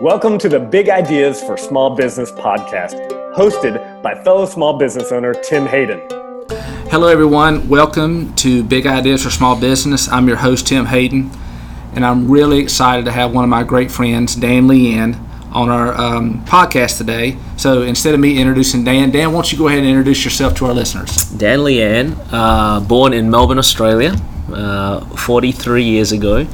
Welcome 0.00 0.38
to 0.38 0.48
the 0.48 0.60
Big 0.60 0.88
Ideas 0.88 1.42
for 1.42 1.56
Small 1.56 1.96
Business 1.96 2.30
podcast, 2.30 3.10
hosted 3.34 4.00
by 4.00 4.14
fellow 4.22 4.46
small 4.46 4.78
business 4.78 5.10
owner 5.10 5.34
Tim 5.34 5.66
Hayden. 5.66 6.00
Hello, 6.88 7.08
everyone. 7.08 7.68
Welcome 7.68 8.32
to 8.36 8.62
Big 8.62 8.86
Ideas 8.86 9.24
for 9.24 9.30
Small 9.30 9.58
Business. 9.58 10.08
I'm 10.08 10.28
your 10.28 10.36
host, 10.36 10.68
Tim 10.68 10.86
Hayden, 10.86 11.32
and 11.94 12.06
I'm 12.06 12.30
really 12.30 12.60
excited 12.60 13.06
to 13.06 13.10
have 13.10 13.34
one 13.34 13.42
of 13.42 13.50
my 13.50 13.64
great 13.64 13.90
friends, 13.90 14.36
Dan 14.36 14.68
Lian, 14.68 15.16
on 15.50 15.68
our 15.68 15.92
um, 16.00 16.44
podcast 16.44 16.96
today. 16.96 17.36
So 17.56 17.82
instead 17.82 18.14
of 18.14 18.20
me 18.20 18.38
introducing 18.38 18.84
Dan, 18.84 19.10
Dan, 19.10 19.32
why 19.32 19.38
don't 19.38 19.50
you 19.50 19.58
go 19.58 19.66
ahead 19.66 19.80
and 19.80 19.88
introduce 19.88 20.22
yourself 20.22 20.54
to 20.58 20.66
our 20.66 20.74
listeners? 20.74 21.28
Dan 21.32 21.64
Lian, 21.64 22.16
uh, 22.30 22.78
born 22.78 23.12
in 23.12 23.28
Melbourne, 23.28 23.58
Australia, 23.58 24.14
uh, 24.52 25.00
43 25.16 25.82
years 25.82 26.12
ago 26.12 26.46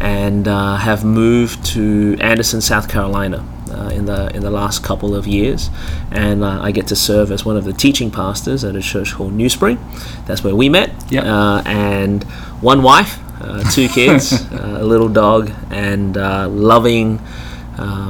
and 0.00 0.46
uh, 0.48 0.76
have 0.76 1.04
moved 1.04 1.64
to 1.66 2.16
Anderson, 2.20 2.60
South 2.60 2.88
Carolina. 2.88 3.44
Uh, 3.70 3.90
in 3.90 4.06
the 4.06 4.34
in 4.34 4.40
the 4.40 4.50
last 4.50 4.82
couple 4.82 5.14
of 5.14 5.26
years, 5.26 5.68
and 6.10 6.42
uh, 6.42 6.58
I 6.62 6.70
get 6.70 6.86
to 6.86 6.96
serve 6.96 7.30
as 7.30 7.44
one 7.44 7.58
of 7.58 7.64
the 7.64 7.74
teaching 7.74 8.10
pastors 8.10 8.64
at 8.64 8.74
a 8.74 8.80
church 8.80 9.12
called 9.12 9.34
New 9.34 9.50
Spring. 9.50 9.78
That's 10.24 10.42
where 10.42 10.56
we 10.56 10.70
met. 10.70 10.90
Yep. 11.10 11.24
Uh, 11.24 11.62
and 11.66 12.24
one 12.62 12.82
wife, 12.82 13.18
uh, 13.42 13.62
two 13.70 13.86
kids, 13.98 14.32
uh, 14.32 14.78
a 14.80 14.84
little 14.84 15.10
dog, 15.10 15.52
and 15.70 16.16
loving 16.16 17.20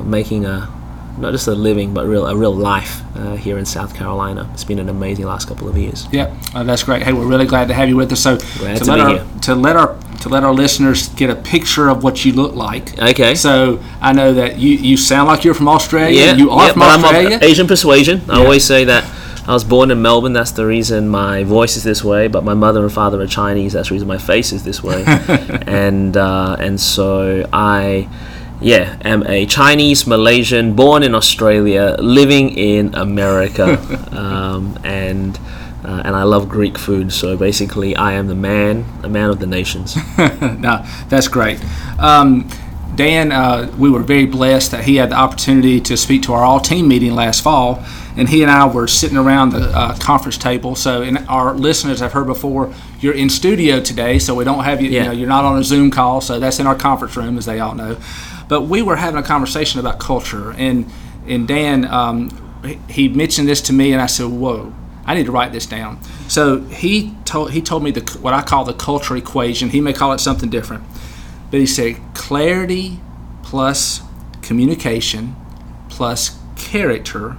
making 0.04 0.46
a 0.46 0.72
not 1.18 1.32
just 1.32 1.48
a 1.48 1.54
living, 1.54 1.92
but 1.92 2.06
real 2.06 2.26
a 2.26 2.36
real 2.36 2.54
life 2.54 3.02
uh, 3.16 3.36
here 3.36 3.58
in 3.58 3.66
South 3.66 3.94
Carolina. 3.94 4.48
It's 4.52 4.64
been 4.64 4.78
an 4.78 4.88
amazing 4.88 5.26
last 5.26 5.48
couple 5.48 5.68
of 5.68 5.76
years. 5.76 6.06
Yeah, 6.12 6.34
uh, 6.54 6.62
that's 6.62 6.82
great. 6.82 7.02
Hey, 7.02 7.12
we're 7.12 7.26
really 7.26 7.46
glad 7.46 7.68
to 7.68 7.74
have 7.74 7.88
you 7.88 7.96
with 7.96 8.12
us. 8.12 8.22
So 8.22 8.36
glad 8.58 8.78
to, 8.78 8.84
to 8.84 8.90
let 8.92 9.00
our 9.00 9.10
here. 9.10 9.26
to 9.42 9.54
let 9.54 9.76
our 9.76 9.98
to 10.28 10.34
let 10.34 10.44
our 10.44 10.54
listeners 10.54 11.08
get 11.10 11.30
a 11.30 11.34
picture 11.36 11.88
of 11.88 12.02
what 12.04 12.24
you 12.24 12.32
look 12.32 12.54
like. 12.54 12.98
Okay. 13.00 13.34
So 13.34 13.80
I 14.00 14.12
know 14.12 14.32
that 14.34 14.58
you 14.58 14.70
you 14.70 14.96
sound 14.96 15.28
like 15.28 15.44
you're 15.44 15.54
from 15.54 15.68
Australia. 15.68 16.20
Yeah, 16.26 16.36
you 16.36 16.50
are 16.50 16.66
yeah, 16.66 16.72
from 16.72 16.82
Australia. 16.82 17.28
I'm 17.28 17.32
of 17.34 17.42
Asian 17.42 17.66
persuasion. 17.66 18.22
I 18.28 18.36
Yeah. 18.38 18.44
always 18.44 18.64
say 18.64 18.84
that. 18.84 19.04
I 19.46 19.54
was 19.54 19.64
born 19.64 19.90
in 19.90 20.02
Melbourne. 20.02 20.34
That's 20.34 20.50
the 20.50 20.66
reason 20.66 21.08
my 21.08 21.42
voice 21.42 21.74
is 21.76 21.82
this 21.82 22.04
way. 22.04 22.28
But 22.28 22.44
my 22.44 22.52
mother 22.52 22.82
and 22.82 22.92
father 22.92 23.18
are 23.22 23.26
Chinese. 23.26 23.72
That's 23.72 23.88
the 23.88 23.94
reason 23.94 24.06
my 24.06 24.18
face 24.18 24.52
is 24.52 24.62
this 24.62 24.82
way. 24.82 25.04
and 25.66 26.14
uh, 26.18 26.56
and 26.60 26.78
so 26.78 27.48
I, 27.50 28.08
yeah, 28.60 28.98
am 29.00 29.26
a 29.26 29.46
Chinese 29.46 30.06
Malaysian 30.06 30.74
born 30.74 31.02
in 31.02 31.14
Australia, 31.14 31.96
living 31.98 32.50
in 32.50 32.94
America, 32.94 33.66
um, 34.12 34.78
and 34.84 35.38
uh, 35.84 36.02
and 36.04 36.14
I 36.16 36.24
love 36.24 36.48
Greek 36.48 36.76
food. 36.78 37.12
So 37.12 37.36
basically, 37.36 37.94
I 37.96 38.12
am 38.12 38.26
the 38.28 38.34
man, 38.34 38.84
a 39.02 39.08
man 39.08 39.30
of 39.30 39.38
the 39.38 39.46
nations. 39.46 39.96
now, 40.18 40.84
that's 41.08 41.28
great. 41.28 41.60
Um, 41.98 42.48
Dan, 42.96 43.30
uh, 43.30 43.72
we 43.78 43.88
were 43.90 44.02
very 44.02 44.26
blessed 44.26 44.72
that 44.72 44.82
he 44.84 44.96
had 44.96 45.10
the 45.10 45.14
opportunity 45.14 45.80
to 45.82 45.96
speak 45.96 46.22
to 46.22 46.32
our 46.32 46.42
all 46.42 46.58
team 46.58 46.88
meeting 46.88 47.14
last 47.14 47.42
fall, 47.42 47.84
and 48.16 48.28
he 48.28 48.42
and 48.42 48.50
I 48.50 48.66
were 48.66 48.88
sitting 48.88 49.16
around 49.16 49.50
the 49.50 49.68
uh, 49.70 49.96
conference 49.98 50.36
table. 50.36 50.74
So, 50.74 51.02
and 51.02 51.18
our 51.28 51.54
listeners 51.54 52.00
have 52.00 52.12
heard 52.12 52.26
before, 52.26 52.74
you're 52.98 53.14
in 53.14 53.30
studio 53.30 53.78
today, 53.80 54.18
so 54.18 54.34
we 54.34 54.42
don't 54.42 54.64
have 54.64 54.82
you, 54.82 54.88
you 54.90 54.96
Yeah. 54.96 55.04
know, 55.04 55.12
you're 55.12 55.28
not 55.28 55.44
on 55.44 55.58
a 55.60 55.62
Zoom 55.62 55.92
call, 55.92 56.20
so 56.20 56.40
that's 56.40 56.58
in 56.58 56.66
our 56.66 56.74
conference 56.74 57.16
room, 57.16 57.38
as 57.38 57.46
they 57.46 57.60
all 57.60 57.76
know. 57.76 57.96
But 58.48 58.62
we 58.62 58.82
were 58.82 58.96
having 58.96 59.20
a 59.20 59.22
conversation 59.22 59.78
about 59.78 60.00
culture, 60.00 60.52
and 60.58 60.90
and 61.28 61.46
Dan, 61.46 61.84
um, 61.84 62.30
he 62.88 63.06
mentioned 63.08 63.46
this 63.46 63.60
to 63.62 63.72
me, 63.72 63.92
and 63.92 64.02
I 64.02 64.06
said, 64.06 64.26
"Whoa." 64.26 64.72
I 65.08 65.14
need 65.14 65.26
to 65.26 65.32
write 65.32 65.52
this 65.52 65.66
down. 65.66 65.98
So 66.28 66.60
he 66.60 67.14
told 67.24 67.50
he 67.52 67.62
told 67.62 67.82
me 67.82 67.90
the 67.90 68.02
what 68.20 68.34
I 68.34 68.42
call 68.42 68.64
the 68.64 68.74
culture 68.74 69.16
equation. 69.16 69.70
He 69.70 69.80
may 69.80 69.92
call 69.94 70.12
it 70.12 70.18
something 70.20 70.50
different, 70.50 70.84
but 71.50 71.58
he 71.60 71.66
said 71.66 71.96
clarity 72.14 73.00
plus 73.42 74.02
communication 74.42 75.34
plus 75.88 76.38
character 76.56 77.38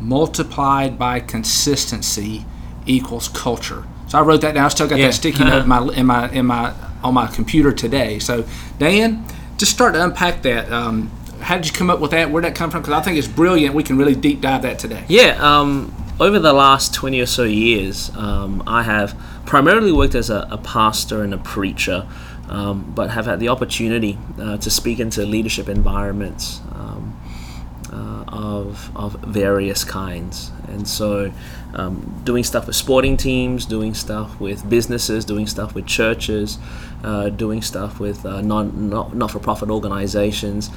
multiplied 0.00 0.98
by 0.98 1.20
consistency 1.20 2.44
equals 2.86 3.28
culture. 3.28 3.84
So 4.08 4.18
I 4.18 4.22
wrote 4.22 4.40
that 4.40 4.54
down. 4.54 4.64
I 4.64 4.68
still 4.68 4.88
got 4.88 4.98
Yeah. 4.98 5.06
that 5.06 5.12
sticky 5.14 5.44
note 5.44 5.62
in 5.62 5.68
my 5.68 5.80
in 5.94 6.06
my 6.06 6.30
in 6.30 6.46
my 6.46 6.72
on 7.04 7.14
my 7.14 7.26
computer 7.26 7.72
today. 7.72 8.18
So 8.18 8.44
Dan, 8.78 9.24
just 9.56 9.72
start 9.72 9.94
to 9.94 10.02
unpack 10.02 10.42
that. 10.42 10.70
Um, 10.72 11.10
how 11.40 11.56
did 11.56 11.66
you 11.66 11.72
come 11.72 11.90
up 11.90 12.00
with 12.00 12.10
that? 12.10 12.30
Where'd 12.30 12.44
that 12.44 12.54
come 12.56 12.70
from? 12.70 12.82
Because 12.82 12.94
I 12.94 13.02
think 13.02 13.16
it's 13.18 13.28
brilliant. 13.28 13.74
We 13.74 13.82
can 13.84 13.96
really 13.96 14.14
deep 14.16 14.40
dive 14.40 14.62
that 14.62 14.78
today. 14.80 15.04
Yeah, 15.08 15.38
um, 15.40 15.94
over 16.20 16.38
the 16.38 16.52
last 16.52 16.94
20 16.94 17.20
or 17.20 17.26
so 17.26 17.44
years, 17.44 18.10
um, 18.16 18.62
I 18.66 18.82
have 18.82 19.16
primarily 19.46 19.92
worked 19.92 20.14
as 20.14 20.30
a, 20.30 20.48
a 20.50 20.58
pastor 20.58 21.22
and 21.22 21.32
a 21.32 21.38
preacher, 21.38 22.08
um, 22.48 22.92
but 22.94 23.10
have 23.10 23.26
had 23.26 23.40
the 23.40 23.48
opportunity 23.48 24.18
uh, 24.40 24.56
to 24.58 24.70
speak 24.70 24.98
into 24.98 25.24
leadership 25.24 25.68
environments 25.68 26.60
um, 26.72 27.20
uh, 27.92 28.24
of, 28.28 28.96
of 28.96 29.14
various 29.22 29.84
kinds. 29.84 30.50
And 30.66 30.86
so, 30.88 31.32
um, 31.74 32.20
doing 32.24 32.42
stuff 32.44 32.66
with 32.66 32.76
sporting 32.76 33.16
teams, 33.16 33.64
doing 33.64 33.94
stuff 33.94 34.40
with 34.40 34.68
businesses, 34.68 35.24
doing 35.24 35.46
stuff 35.46 35.74
with 35.74 35.86
churches, 35.86 36.58
uh, 37.04 37.28
doing 37.28 37.62
stuff 37.62 38.00
with 38.00 38.26
uh, 38.26 38.40
non, 38.40 38.90
not, 38.90 39.14
not-for-profit 39.14 39.70
organizations. 39.70 40.70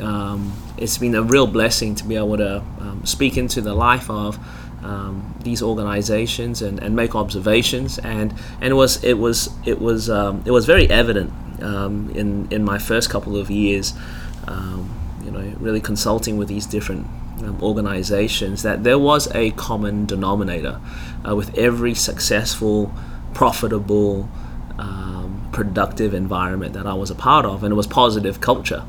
Um, 0.00 0.52
it's 0.76 0.98
been 0.98 1.14
a 1.14 1.22
real 1.22 1.46
blessing 1.46 1.94
to 1.96 2.04
be 2.04 2.16
able 2.16 2.36
to 2.38 2.58
um, 2.80 3.02
speak 3.04 3.36
into 3.36 3.60
the 3.60 3.74
life 3.74 4.08
of 4.10 4.38
um, 4.84 5.34
these 5.42 5.62
organizations 5.62 6.62
and, 6.62 6.78
and 6.82 6.94
make 6.94 7.14
observations. 7.14 7.98
And 7.98 8.34
and 8.60 8.70
it 8.70 8.74
was 8.74 9.02
it 9.02 9.18
was 9.18 9.50
it 9.64 9.80
was 9.80 10.10
um, 10.10 10.42
it 10.46 10.50
was 10.50 10.66
very 10.66 10.88
evident 10.90 11.32
um, 11.62 12.10
in 12.14 12.48
in 12.52 12.64
my 12.64 12.78
first 12.78 13.10
couple 13.10 13.36
of 13.36 13.50
years 13.50 13.94
um, 14.46 14.90
you 15.24 15.30
know 15.30 15.54
really 15.58 15.80
consulting 15.80 16.36
with 16.36 16.48
these 16.48 16.66
different 16.66 17.06
um, 17.42 17.58
organizations 17.62 18.62
that 18.62 18.84
there 18.84 18.98
was 18.98 19.34
a 19.34 19.50
common 19.52 20.06
denominator 20.06 20.80
uh, 21.28 21.34
with 21.34 21.56
every 21.56 21.94
successful 21.94 22.92
profitable 23.32 24.28
um, 24.78 25.48
productive 25.52 26.14
environment 26.14 26.74
that 26.74 26.86
I 26.86 26.94
was 26.94 27.10
a 27.10 27.14
part 27.14 27.44
of. 27.46 27.64
And 27.64 27.72
it 27.72 27.74
was 27.74 27.86
positive 27.86 28.40
culture 28.40 28.84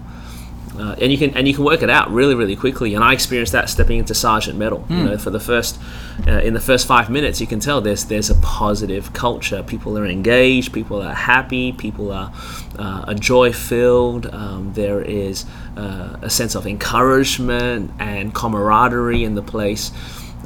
uh, 0.79 0.95
and 1.01 1.11
you 1.11 1.17
can 1.17 1.35
and 1.35 1.47
you 1.47 1.53
can 1.53 1.63
work 1.63 1.81
it 1.81 1.89
out 1.89 2.11
really 2.11 2.35
really 2.35 2.55
quickly. 2.55 2.95
And 2.95 3.03
I 3.03 3.13
experienced 3.13 3.53
that 3.53 3.69
stepping 3.69 3.99
into 3.99 4.13
Sargent 4.13 4.57
Metal 4.57 4.85
you 4.89 5.03
know 5.03 5.17
for 5.17 5.29
the 5.29 5.39
first 5.39 5.79
uh, 6.27 6.39
in 6.39 6.53
the 6.53 6.59
first 6.59 6.87
five 6.87 7.09
minutes 7.09 7.39
you 7.41 7.47
can 7.47 7.59
tell 7.59 7.81
there's 7.81 8.05
there's 8.05 8.29
a 8.29 8.35
positive 8.35 9.13
culture. 9.13 9.63
People 9.63 9.97
are 9.97 10.05
engaged 10.05 10.73
people 10.73 11.01
are 11.01 11.13
happy 11.13 11.71
people 11.71 12.11
are 12.11 12.31
uh, 12.77 13.13
joy 13.13 13.51
filled 13.53 14.25
um, 14.33 14.73
there 14.73 15.01
is 15.01 15.45
uh, 15.77 16.17
a 16.21 16.29
sense 16.29 16.55
of 16.55 16.65
encouragement 16.67 17.91
and 17.99 18.33
camaraderie 18.33 19.23
in 19.23 19.35
the 19.35 19.41
place. 19.41 19.91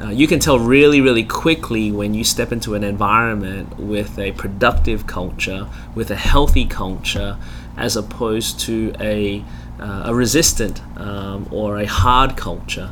Uh, 0.02 0.10
you 0.10 0.28
can 0.28 0.40
tell 0.40 0.58
really, 0.58 1.02
really 1.02 1.26
quickly 1.26 1.92
when 1.92 2.14
you 2.14 2.24
step 2.24 2.54
into 2.54 2.74
an 2.74 2.84
environment 2.84 3.78
with 3.78 4.18
a 4.18 4.32
productive 4.34 5.06
culture, 5.06 5.68
with 5.94 6.10
a 6.10 6.16
healthy 6.16 6.66
culture, 6.66 7.38
as 7.76 7.98
opposed 7.98 8.60
to 8.62 8.94
a, 9.00 9.44
uh, 9.80 10.04
a 10.06 10.14
resistant 10.14 10.82
um, 10.98 11.48
or 11.52 11.80
a 11.80 11.86
hard 11.86 12.36
culture. 12.36 12.92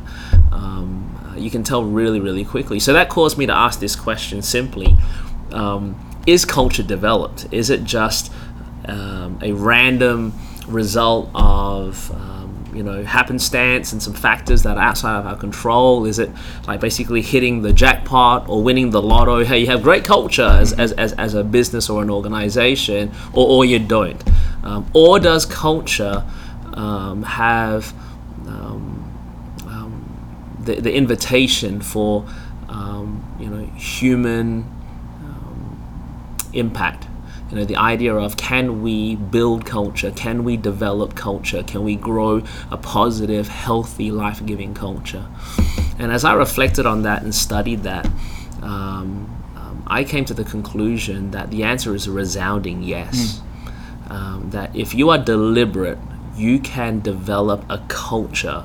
Um, 0.52 1.14
uh, 1.24 1.36
you 1.36 1.50
can 1.50 1.62
tell 1.62 1.84
really, 1.84 2.20
really 2.20 2.44
quickly. 2.44 2.80
So 2.80 2.92
that 2.92 3.08
caused 3.08 3.38
me 3.38 3.46
to 3.46 3.54
ask 3.54 3.80
this 3.80 3.94
question 3.94 4.42
simply 4.42 4.96
um, 5.52 5.96
Is 6.26 6.44
culture 6.44 6.82
developed? 6.82 7.46
Is 7.52 7.70
it 7.70 7.84
just 7.84 8.32
um, 8.86 9.38
a 9.42 9.52
random 9.52 10.32
result 10.66 11.30
of 11.34 12.10
um, 12.12 12.64
you 12.74 12.82
know 12.82 13.02
happenstance 13.02 13.92
and 13.92 14.02
some 14.02 14.12
factors 14.12 14.62
that 14.62 14.76
are 14.76 14.82
outside 14.82 15.18
of 15.18 15.26
our 15.26 15.36
control? 15.36 16.06
Is 16.06 16.18
it 16.18 16.30
like 16.66 16.80
basically 16.80 17.22
hitting 17.22 17.62
the 17.62 17.72
jackpot 17.72 18.48
or 18.48 18.62
winning 18.62 18.90
the 18.90 19.02
lotto? 19.02 19.44
Hey, 19.44 19.58
you 19.58 19.66
have 19.66 19.82
great 19.82 20.04
culture 20.04 20.42
as, 20.42 20.72
as, 20.74 20.92
as, 20.92 21.12
as 21.14 21.34
a 21.34 21.44
business 21.44 21.90
or 21.90 22.02
an 22.02 22.10
organization, 22.10 23.12
or, 23.32 23.46
or 23.46 23.64
you 23.64 23.78
don't. 23.78 24.22
Um, 24.62 24.90
or 24.94 25.18
does 25.18 25.46
culture 25.46 26.24
um, 26.78 27.24
have 27.24 27.92
um, 28.46 29.12
um, 29.66 30.56
the, 30.64 30.80
the 30.80 30.94
invitation 30.94 31.82
for 31.82 32.24
um, 32.68 33.36
you 33.40 33.48
know 33.48 33.66
human 33.76 34.62
um, 35.20 36.38
impact. 36.52 37.06
You 37.50 37.56
know 37.56 37.64
the 37.64 37.76
idea 37.76 38.14
of 38.14 38.36
can 38.36 38.82
we 38.82 39.16
build 39.16 39.64
culture 39.66 40.10
can 40.10 40.44
we 40.44 40.56
develop 40.58 41.14
culture 41.14 41.62
can 41.62 41.82
we 41.82 41.96
grow 41.96 42.42
a 42.70 42.76
positive 42.76 43.48
healthy 43.48 44.10
life-giving 44.10 44.74
culture? 44.74 45.26
And 45.98 46.12
as 46.12 46.24
i 46.24 46.34
reflected 46.34 46.84
on 46.84 47.02
that 47.02 47.22
and 47.22 47.34
studied 47.34 47.84
that 47.84 48.04
um, 48.60 49.42
um, 49.56 49.82
i 49.86 50.04
came 50.04 50.26
to 50.26 50.34
the 50.34 50.44
conclusion 50.44 51.30
that 51.30 51.50
the 51.50 51.64
answer 51.64 51.94
is 51.94 52.06
a 52.06 52.12
resounding 52.12 52.82
yes. 52.82 53.40
Um, 54.10 54.50
that 54.50 54.74
if 54.74 54.94
you 54.94 55.10
are 55.10 55.18
deliberate 55.18 55.98
you 56.38 56.58
can 56.58 57.00
develop 57.00 57.64
a 57.68 57.78
culture 57.88 58.64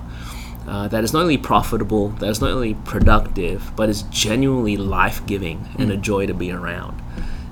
uh, 0.67 0.87
that 0.87 1.03
is 1.03 1.11
not 1.11 1.23
only 1.23 1.37
profitable, 1.37 2.09
that 2.09 2.29
is 2.29 2.39
not 2.39 2.51
only 2.51 2.73
productive, 2.73 3.71
but 3.75 3.89
is 3.89 4.03
genuinely 4.03 4.77
life 4.77 5.25
giving 5.25 5.67
and 5.77 5.91
a 5.91 5.97
joy 5.97 6.25
to 6.25 6.33
be 6.33 6.51
around. 6.51 7.01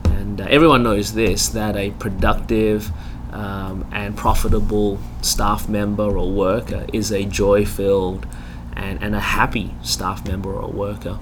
And 0.06 0.40
uh, 0.40 0.48
everyone 0.50 0.84
knows 0.84 1.14
this 1.14 1.50
that 1.50 1.76
a 1.76 1.92
productive, 1.92 2.92
um, 3.32 3.86
and 3.92 4.16
profitable 4.16 5.00
staff 5.22 5.68
member 5.70 6.18
or 6.18 6.32
worker 6.32 6.86
is 6.94 7.12
a 7.12 7.24
joy 7.26 7.66
filled 7.66 8.26
and, 8.74 9.02
and 9.04 9.16
a 9.16 9.20
happy 9.20 9.74
staff 9.84 10.26
member 10.28 10.54
or 10.54 10.70
worker. 10.70 11.18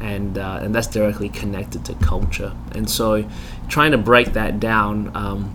And, 0.00 0.38
uh, 0.38 0.60
and 0.62 0.74
that's 0.74 0.86
directly 0.86 1.28
connected 1.28 1.84
to 1.86 1.94
culture. 1.94 2.52
And 2.72 2.88
so 2.88 3.28
trying 3.68 3.92
to 3.92 3.98
break 3.98 4.32
that 4.34 4.60
down, 4.60 5.10
um, 5.14 5.54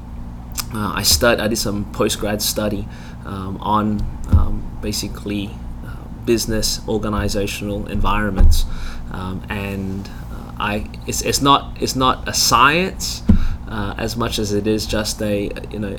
uh, 0.73 0.93
I 0.95 1.03
stud 1.03 1.39
I 1.39 1.47
did 1.47 1.57
some 1.57 1.91
post 1.91 2.19
grad 2.19 2.41
study 2.41 2.87
um, 3.25 3.57
on 3.61 3.99
um, 4.31 4.79
basically 4.81 5.49
uh, 5.85 6.07
business 6.25 6.81
organizational 6.87 7.87
environments, 7.87 8.65
um, 9.11 9.43
and 9.49 10.07
uh, 10.31 10.51
I 10.57 10.89
it's, 11.07 11.21
it's 11.21 11.41
not 11.41 11.77
it's 11.81 11.95
not 11.95 12.27
a 12.27 12.33
science 12.33 13.23
uh, 13.67 13.95
as 13.97 14.15
much 14.15 14.39
as 14.39 14.53
it 14.53 14.67
is 14.67 14.85
just 14.85 15.21
a 15.21 15.51
you 15.71 15.79
know 15.79 15.97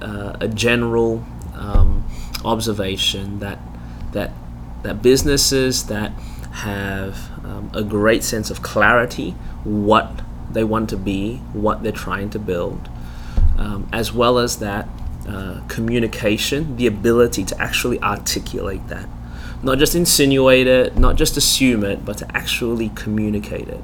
a, 0.00 0.36
a 0.40 0.48
general 0.48 1.24
um, 1.54 2.04
observation 2.44 3.38
that 3.38 3.58
that 4.12 4.32
that 4.82 5.02
businesses 5.02 5.86
that 5.86 6.12
have 6.52 7.30
um, 7.44 7.70
a 7.74 7.82
great 7.82 8.24
sense 8.24 8.50
of 8.50 8.62
clarity 8.62 9.30
what 9.64 10.22
they 10.50 10.64
want 10.64 10.88
to 10.88 10.96
be 10.96 11.36
what 11.52 11.82
they're 11.82 11.92
trying 11.92 12.30
to 12.30 12.38
build 12.38 12.88
um, 13.58 13.88
as 13.92 14.12
well 14.12 14.38
as 14.38 14.58
that 14.60 14.88
uh, 15.28 15.60
communication, 15.68 16.76
the 16.76 16.86
ability 16.86 17.44
to 17.44 17.60
actually 17.60 18.00
articulate 18.00 18.86
that. 18.88 19.08
Not 19.62 19.78
just 19.78 19.94
insinuate 19.94 20.66
it, 20.66 20.96
not 20.96 21.16
just 21.16 21.36
assume 21.36 21.84
it, 21.84 22.04
but 22.04 22.18
to 22.18 22.36
actually 22.36 22.90
communicate 22.90 23.68
it. 23.68 23.82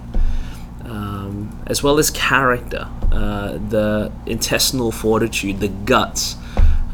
Um, 0.84 1.62
as 1.66 1.82
well 1.82 1.98
as 1.98 2.10
character, 2.10 2.88
uh, 3.10 3.58
the 3.68 4.12
intestinal 4.26 4.92
fortitude, 4.92 5.60
the 5.60 5.68
guts 5.68 6.36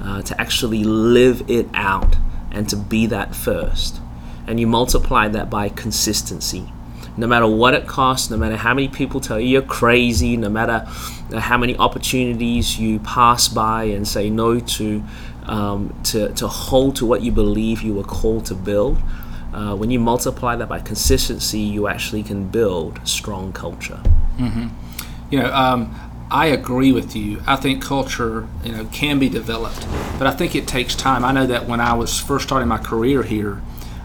uh, 0.02 0.22
to 0.22 0.40
actually 0.40 0.84
live 0.84 1.48
it 1.48 1.68
out 1.74 2.16
and 2.50 2.68
to 2.70 2.76
be 2.76 3.06
that 3.06 3.34
first. 3.34 4.00
And 4.46 4.58
you 4.58 4.66
multiply 4.66 5.28
that 5.28 5.50
by 5.50 5.68
consistency 5.68 6.72
no 7.20 7.26
matter 7.26 7.46
what 7.46 7.75
it 7.75 7.87
costs, 7.87 8.31
no 8.31 8.37
matter 8.37 8.56
how 8.56 8.72
many 8.72 8.88
people 8.88 9.20
tell 9.20 9.38
you 9.38 9.46
you're 9.46 9.62
crazy, 9.62 10.37
no 10.37 10.49
matter 10.49 10.87
uh, 11.32 11.38
how 11.38 11.58
many 11.58 11.76
opportunities 11.76 12.78
you 12.81 12.99
pass 13.00 13.46
by 13.46 13.84
and 13.84 14.08
say 14.08 14.31
no 14.31 14.58
to, 14.58 15.02
um, 15.44 15.94
to, 16.02 16.32
to 16.32 16.49
hold 16.49 16.96
to 16.96 17.05
what 17.05 17.22
you 17.22 17.31
believe 17.31 17.82
you 17.82 17.94
were 17.94 18.02
called 18.05 18.46
to 18.46 18.55
build. 18.55 18.99
Uh, 19.52 19.76
when 19.76 19.90
you 19.90 20.00
multiply 20.00 20.56
that 20.56 20.69
by 20.69 20.81
consistency, 20.81 21.58
you 21.58 21.88
actually 21.88 22.22
can 22.22 22.49
build 22.49 23.06
strong 23.06 23.52
culture. 23.52 24.00
You 25.31 25.40
know, 25.40 25.52
um, 25.52 25.94
I 26.31 26.46
agree 26.46 26.93
with 26.93 27.14
you. 27.14 27.43
I 27.46 27.56
think 27.56 27.82
culture, 27.82 28.49
you 28.64 28.73
know, 28.73 28.84
can 28.87 29.19
be 29.19 29.28
developed, 29.28 29.87
but 30.19 30.26
I 30.26 30.31
think 30.31 30.55
it 30.55 30.66
takes 30.66 30.94
time. 30.94 31.25
I 31.25 31.32
know 31.32 31.46
that 31.46 31.66
when 31.66 31.81
I 31.81 31.93
was 31.94 32.19
first 32.19 32.46
starting 32.46 32.69
my 32.69 32.78
career 32.78 33.25
here, 33.25 33.61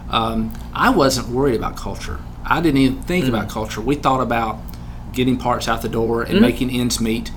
um, 0.10 0.52
I 0.74 0.90
wasn't 0.90 1.30
worried 1.30 1.56
about 1.56 1.78
culture. 1.78 2.20
I 2.46 2.62
didn't 2.62 2.82
even 2.82 3.02
think 3.04 3.26
mm. 3.26 3.30
about 3.30 3.50
culture. 3.50 3.82
We 3.82 3.96
thought 3.96 4.22
about 4.22 4.60
getting 5.14 5.38
parts 5.38 5.68
out 5.68 5.82
the 5.82 5.90
door 5.90 6.24
and 6.24 6.36
mm. 6.36 6.42
making 6.42 6.70
ends 6.70 7.02
meet. 7.02 7.32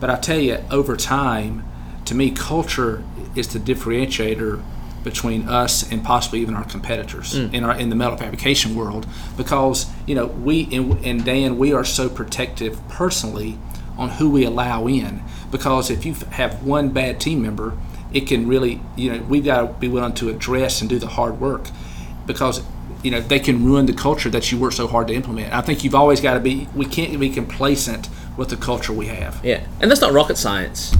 But 0.00 0.10
I 0.10 0.16
tell 0.16 0.38
you, 0.38 0.58
over 0.70 0.96
time, 0.96 1.64
to 2.06 2.14
me, 2.14 2.30
culture 2.30 3.04
is 3.34 3.48
the 3.48 3.58
differentiator 3.58 4.62
between 5.04 5.48
us 5.48 5.90
and 5.90 6.04
possibly 6.04 6.40
even 6.40 6.54
our 6.54 6.64
competitors 6.64 7.34
mm. 7.34 7.52
in 7.52 7.64
our 7.64 7.76
in 7.76 7.90
the 7.90 7.96
metal 7.96 8.16
fabrication 8.16 8.74
world. 8.74 9.06
Because 9.36 9.86
you 10.06 10.14
know 10.14 10.26
we 10.26 10.68
and, 10.72 11.04
and 11.04 11.24
Dan 11.24 11.58
we 11.58 11.72
are 11.72 11.84
so 11.84 12.08
protective 12.08 12.78
personally 12.88 13.58
on 13.98 14.10
who 14.10 14.30
we 14.30 14.44
allow 14.44 14.86
in. 14.86 15.22
Because 15.50 15.90
if 15.90 16.06
you 16.06 16.14
have 16.30 16.62
one 16.62 16.90
bad 16.90 17.20
team 17.20 17.42
member 17.42 17.76
it 18.12 18.26
can 18.26 18.46
really 18.46 18.80
you 18.96 19.10
know 19.10 19.22
we've 19.24 19.44
got 19.44 19.60
to 19.60 19.66
be 19.74 19.88
willing 19.88 20.14
to 20.14 20.28
address 20.28 20.80
and 20.80 20.88
do 20.88 20.98
the 20.98 21.08
hard 21.08 21.40
work. 21.40 21.68
Because 22.26 22.62
you 23.02 23.10
know 23.10 23.20
they 23.20 23.40
can 23.40 23.64
ruin 23.64 23.86
the 23.86 23.92
culture 23.92 24.30
that 24.30 24.50
you 24.50 24.58
work 24.58 24.72
so 24.72 24.86
hard 24.86 25.08
to 25.08 25.14
implement. 25.14 25.52
I 25.52 25.60
think 25.60 25.84
you've 25.84 25.94
always 25.94 26.20
got 26.20 26.34
to 26.34 26.40
be. 26.40 26.68
We 26.74 26.86
can't 26.86 27.18
be 27.18 27.30
complacent 27.30 28.08
with 28.36 28.48
the 28.48 28.56
culture 28.56 28.92
we 28.92 29.06
have. 29.06 29.44
Yeah, 29.44 29.66
and 29.80 29.90
that's 29.90 30.00
not 30.00 30.12
rocket 30.12 30.36
science. 30.36 30.94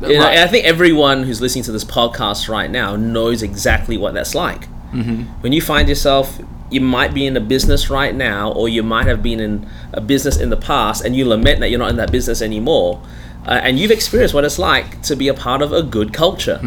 You 0.00 0.14
know, 0.14 0.20
Right. 0.20 0.38
I 0.38 0.46
think 0.46 0.64
everyone 0.64 1.24
who's 1.24 1.40
listening 1.40 1.64
to 1.64 1.72
this 1.72 1.84
podcast 1.84 2.48
right 2.48 2.70
now 2.70 2.94
knows 2.94 3.42
exactly 3.42 3.96
what 3.96 4.14
that's 4.14 4.34
like. 4.34 4.68
Mm-hmm. 4.92 5.22
When 5.42 5.52
you 5.52 5.60
find 5.60 5.88
yourself, 5.88 6.38
you 6.70 6.80
might 6.80 7.14
be 7.14 7.26
in 7.26 7.36
a 7.36 7.40
business 7.40 7.90
right 7.90 8.14
now, 8.14 8.52
or 8.52 8.68
you 8.68 8.82
might 8.82 9.06
have 9.06 9.22
been 9.22 9.40
in 9.40 9.68
a 9.92 10.00
business 10.00 10.36
in 10.36 10.50
the 10.50 10.56
past, 10.56 11.04
and 11.04 11.16
you 11.16 11.26
lament 11.26 11.60
that 11.60 11.70
you're 11.70 11.78
not 11.78 11.90
in 11.90 11.96
that 11.96 12.12
business 12.12 12.42
anymore. 12.42 13.02
Uh, 13.48 13.60
and 13.64 13.78
you've 13.78 13.90
experienced 13.90 14.34
what 14.34 14.44
it's 14.44 14.58
like 14.58 15.00
to 15.00 15.16
be 15.16 15.26
a 15.28 15.34
part 15.34 15.62
of 15.62 15.72
a 15.72 15.82
good 15.82 16.12
culture 16.12 16.58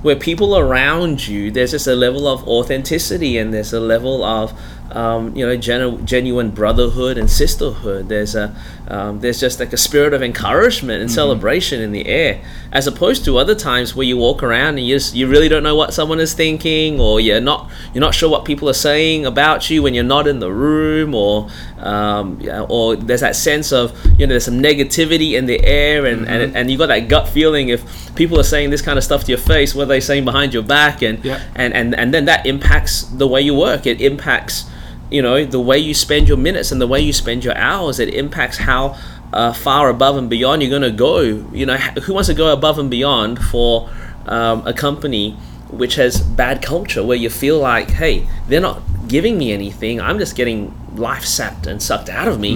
where 0.00 0.16
people 0.16 0.56
around 0.56 1.28
you, 1.28 1.50
there's 1.50 1.72
just 1.72 1.86
a 1.86 1.94
level 1.94 2.26
of 2.26 2.38
authenticity 2.48 3.36
and 3.36 3.52
there's 3.52 3.74
a 3.74 3.80
level 3.94 4.24
of 4.24 4.46
um, 4.92 5.36
you 5.36 5.44
know 5.46 5.54
genu- 5.56 6.00
genuine 6.02 6.50
brotherhood 6.50 7.18
and 7.18 7.30
sisterhood. 7.30 8.08
There's 8.08 8.34
a 8.34 8.46
um, 8.90 9.20
there's 9.20 9.38
just 9.40 9.60
like 9.60 9.72
a 9.72 9.76
spirit 9.76 10.12
of 10.12 10.22
encouragement 10.22 11.00
and 11.00 11.10
celebration 11.10 11.80
in 11.80 11.92
the 11.92 12.06
air, 12.06 12.40
as 12.72 12.86
opposed 12.86 13.24
to 13.24 13.38
other 13.38 13.54
times 13.54 13.94
where 13.94 14.04
you 14.06 14.16
walk 14.16 14.42
around 14.42 14.78
and 14.78 14.86
you 14.86 14.96
just, 14.96 15.14
you 15.14 15.28
really 15.28 15.48
don't 15.48 15.62
know 15.62 15.76
what 15.76 15.94
someone 15.94 16.18
is 16.20 16.34
thinking, 16.34 16.98
or 17.00 17.20
you're 17.20 17.40
not 17.40 17.70
you're 17.94 18.00
not 18.00 18.14
sure 18.14 18.28
what 18.28 18.44
people 18.44 18.68
are 18.68 18.74
saying 18.90 19.26
about 19.26 19.70
you 19.70 19.82
when 19.82 19.94
you're 19.94 20.02
not 20.16 20.26
in 20.26 20.40
the 20.40 20.50
room, 20.50 21.14
or 21.14 21.48
um, 21.78 22.38
yeah, 22.40 22.62
or 22.68 22.96
there's 22.96 23.20
that 23.20 23.36
sense 23.36 23.72
of 23.72 23.92
you 24.18 24.26
know 24.26 24.30
there's 24.30 24.44
some 24.44 24.60
negativity 24.60 25.32
in 25.38 25.46
the 25.46 25.64
air, 25.64 26.04
and 26.06 26.26
and, 26.26 26.56
and 26.56 26.70
you 26.70 26.76
got 26.76 26.86
that 26.88 27.08
gut 27.08 27.28
feeling 27.28 27.68
if 27.68 28.14
people 28.16 28.38
are 28.40 28.44
saying 28.44 28.70
this 28.70 28.82
kind 28.82 28.98
of 28.98 29.04
stuff 29.04 29.22
to 29.24 29.28
your 29.30 29.38
face, 29.38 29.74
what 29.74 29.84
are 29.84 29.86
they 29.86 30.00
saying 30.00 30.24
behind 30.24 30.52
your 30.52 30.62
back, 30.64 31.00
and 31.02 31.24
Yeah. 31.24 31.40
and 31.54 31.72
and 31.74 31.94
and 31.94 32.12
then 32.12 32.24
that 32.24 32.44
impacts 32.46 33.02
the 33.02 33.28
way 33.28 33.40
you 33.40 33.54
work. 33.54 33.86
It 33.86 34.00
impacts 34.00 34.64
you 35.10 35.22
know 35.22 35.44
the 35.44 35.60
way 35.60 35.78
you 35.78 35.94
spend 35.94 36.28
your 36.28 36.36
minutes 36.36 36.70
and 36.72 36.80
the 36.80 36.86
way 36.86 37.00
you 37.00 37.12
spend 37.12 37.44
your 37.44 37.56
hours. 37.56 37.98
It 37.98 38.14
impacts 38.14 38.58
how 38.58 38.96
uh, 39.32 39.52
far 39.52 39.88
above 39.88 40.16
and 40.16 40.28
beyond 40.30 40.62
you're 40.62 40.70
going 40.70 40.82
to 40.82 40.90
go. 40.90 41.20
You 41.52 41.66
know, 41.66 41.76
who 41.76 42.14
wants 42.14 42.28
to 42.28 42.34
go 42.34 42.52
above 42.52 42.78
and 42.78 42.90
beyond 42.90 43.38
for 43.38 43.90
um, 44.26 44.66
a 44.66 44.72
company 44.72 45.32
which 45.70 45.94
has 45.94 46.20
bad 46.20 46.62
culture 46.62 47.02
where 47.04 47.16
you 47.16 47.30
feel 47.30 47.58
like, 47.58 47.90
hey, 47.90 48.26
they're 48.48 48.60
not 48.60 48.82
giving 49.06 49.38
me 49.38 49.52
anything. 49.52 50.00
I'm 50.00 50.18
just 50.18 50.34
getting 50.34 50.74
life 50.96 51.24
sapped 51.24 51.66
and 51.66 51.80
sucked 51.80 52.08
out 52.08 52.26
of 52.26 52.40
me. 52.40 52.54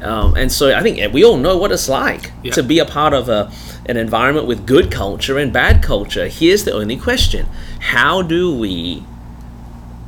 Um, 0.00 0.36
and 0.36 0.52
so 0.52 0.72
I 0.76 0.82
think 0.82 1.12
we 1.12 1.24
all 1.24 1.36
know 1.36 1.56
what 1.56 1.72
it's 1.72 1.88
like 1.88 2.30
Yeah. 2.42 2.52
to 2.52 2.62
be 2.62 2.78
a 2.78 2.84
part 2.84 3.12
of 3.14 3.28
a, 3.28 3.50
an 3.86 3.96
environment 3.96 4.46
with 4.46 4.66
good 4.66 4.90
culture 4.92 5.36
and 5.38 5.52
bad 5.52 5.82
culture. 5.82 6.28
Here's 6.28 6.62
the 6.64 6.72
only 6.72 6.96
question 6.96 7.46
How 7.80 8.22
do 8.22 8.54
we 8.56 9.02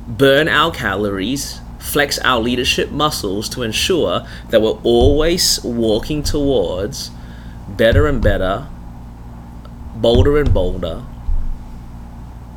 burn 0.06 0.48
our 0.48 0.70
calories, 0.70 1.60
flex 1.86 2.18
our 2.18 2.40
leadership 2.40 2.90
muscles 2.90 3.48
to 3.50 3.62
ensure 3.62 4.26
that 4.50 4.60
we're 4.60 4.80
always 4.82 5.62
walking 5.62 6.22
towards 6.22 7.10
better 7.68 8.06
and 8.06 8.22
better, 8.22 8.66
bolder 9.96 10.38
and 10.38 10.52
bolder, 10.52 11.04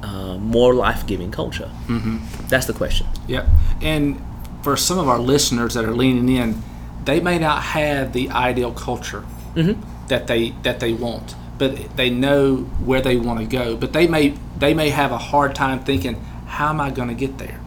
uh, 0.04 0.38
more 0.38 0.74
life 0.74 1.06
giving 1.06 1.32
culture? 1.32 1.72
Mm-hmm. 1.88 2.48
That's 2.48 2.66
the 2.66 2.74
question. 2.74 3.08
Yep. 3.28 3.46
And 3.82 4.22
for 4.64 4.76
some 4.76 4.98
of 4.98 5.08
our 5.08 5.20
listeners 5.20 5.74
that 5.76 5.86
are 5.86 5.96
leaning 5.96 6.30
in, 6.30 6.62
they 7.06 7.20
may 7.20 7.40
not 7.40 7.64
have 7.64 8.14
the 8.14 8.30
ideal 8.30 8.72
culture 8.72 9.24
that 10.08 10.28
they 10.28 10.50
that 10.64 10.80
they 10.80 10.94
want, 10.94 11.36
but 11.58 11.96
they 11.96 12.10
know 12.10 12.58
where 12.84 13.02
they 13.02 13.16
want 13.18 13.40
to 13.40 13.46
go. 13.46 13.76
But 13.76 13.94
they 13.94 14.08
may 14.08 14.36
they 14.58 14.74
may 14.74 14.90
have 14.90 15.12
a 15.12 15.18
hard 15.18 15.56
time 15.56 15.84
thinking, 15.84 16.16
how 16.48 16.70
am 16.70 16.82
I 16.82 16.90
going 16.92 17.10
to 17.10 17.16
get 17.16 17.38
there? 17.38 17.60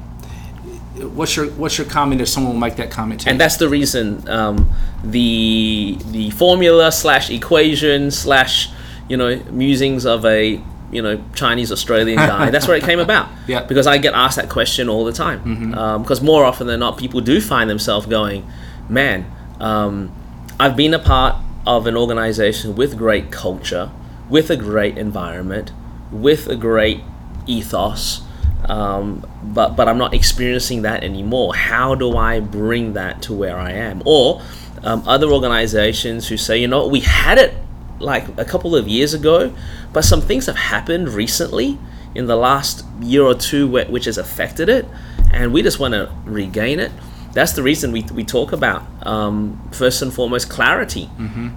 What's 1.02 1.36
your 1.36 1.46
what's 1.50 1.78
your 1.78 1.86
comment 1.86 2.20
if 2.20 2.28
someone 2.28 2.52
will 2.54 2.60
make 2.60 2.76
that 2.76 2.90
comment 2.90 3.20
to 3.22 3.28
and 3.28 3.36
you? 3.36 3.38
that's 3.38 3.56
the 3.56 3.68
reason 3.68 4.28
um, 4.28 4.72
the 5.04 5.98
the 6.10 6.30
formula 6.30 6.92
slash 6.92 7.30
equation 7.30 8.10
slash 8.10 8.70
you 9.08 9.16
know 9.16 9.36
musings 9.50 10.06
of 10.06 10.24
a 10.24 10.62
you 10.90 11.02
know 11.02 11.22
Chinese 11.34 11.72
Australian 11.72 12.16
guy. 12.32 12.50
that's 12.50 12.68
where 12.68 12.76
it 12.76 12.84
came 12.84 12.98
about. 13.00 13.28
Yeah. 13.46 13.64
Because 13.64 13.86
I 13.86 13.98
get 13.98 14.14
asked 14.14 14.36
that 14.36 14.48
question 14.48 14.88
all 14.88 15.04
the 15.04 15.12
time. 15.12 15.70
Because 16.02 16.20
more 16.22 16.44
often 16.44 16.66
than 16.66 16.80
not, 16.80 16.98
people 16.98 17.20
do 17.20 17.40
find 17.40 17.68
themselves 17.68 18.06
going, 18.06 18.46
"Man, 18.88 19.26
um, 19.58 20.12
I've 20.60 20.76
been 20.76 20.94
a 20.94 20.98
part 20.98 21.36
of 21.66 21.86
an 21.86 21.96
organization 21.96 22.74
with 22.76 22.96
great 22.98 23.30
culture, 23.30 23.90
with 24.28 24.50
a 24.50 24.56
great 24.56 24.98
environment, 24.98 25.72
with 26.10 26.46
a 26.48 26.56
great 26.56 27.00
ethos." 27.46 28.22
Um, 28.66 29.26
but 29.42 29.76
but 29.76 29.88
I'm 29.88 29.98
not 29.98 30.14
experiencing 30.14 30.82
that 30.82 31.02
anymore. 31.02 31.54
How 31.54 31.94
do 31.94 32.16
I 32.16 32.40
bring 32.40 32.92
that 32.94 33.22
to 33.22 33.34
where 33.34 33.58
I 33.58 33.72
am? 33.72 34.02
Or 34.04 34.42
um, 34.82 35.02
other 35.06 35.30
organizations 35.30 36.28
who 36.28 36.36
say, 36.36 36.58
you 36.58 36.68
know, 36.68 36.86
we 36.86 37.00
had 37.00 37.38
it 37.38 37.54
like 37.98 38.26
a 38.38 38.44
couple 38.44 38.74
of 38.74 38.88
years 38.88 39.14
ago, 39.14 39.54
but 39.92 40.04
some 40.04 40.20
things 40.20 40.46
have 40.46 40.56
happened 40.56 41.10
recently 41.10 41.78
in 42.14 42.26
the 42.26 42.36
last 42.36 42.84
year 43.00 43.22
or 43.22 43.34
two 43.34 43.66
which 43.68 44.04
has 44.04 44.18
affected 44.18 44.68
it, 44.68 44.86
and 45.32 45.52
we 45.52 45.62
just 45.62 45.78
want 45.78 45.94
to 45.94 46.12
regain 46.24 46.78
it. 46.78 46.92
That's 47.32 47.52
the 47.52 47.62
reason 47.62 47.92
we, 47.92 48.02
we 48.14 48.24
talk 48.24 48.52
about 48.52 48.82
um, 49.06 49.58
first 49.72 50.02
and 50.02 50.12
foremost 50.12 50.48
clarity. 50.50 51.08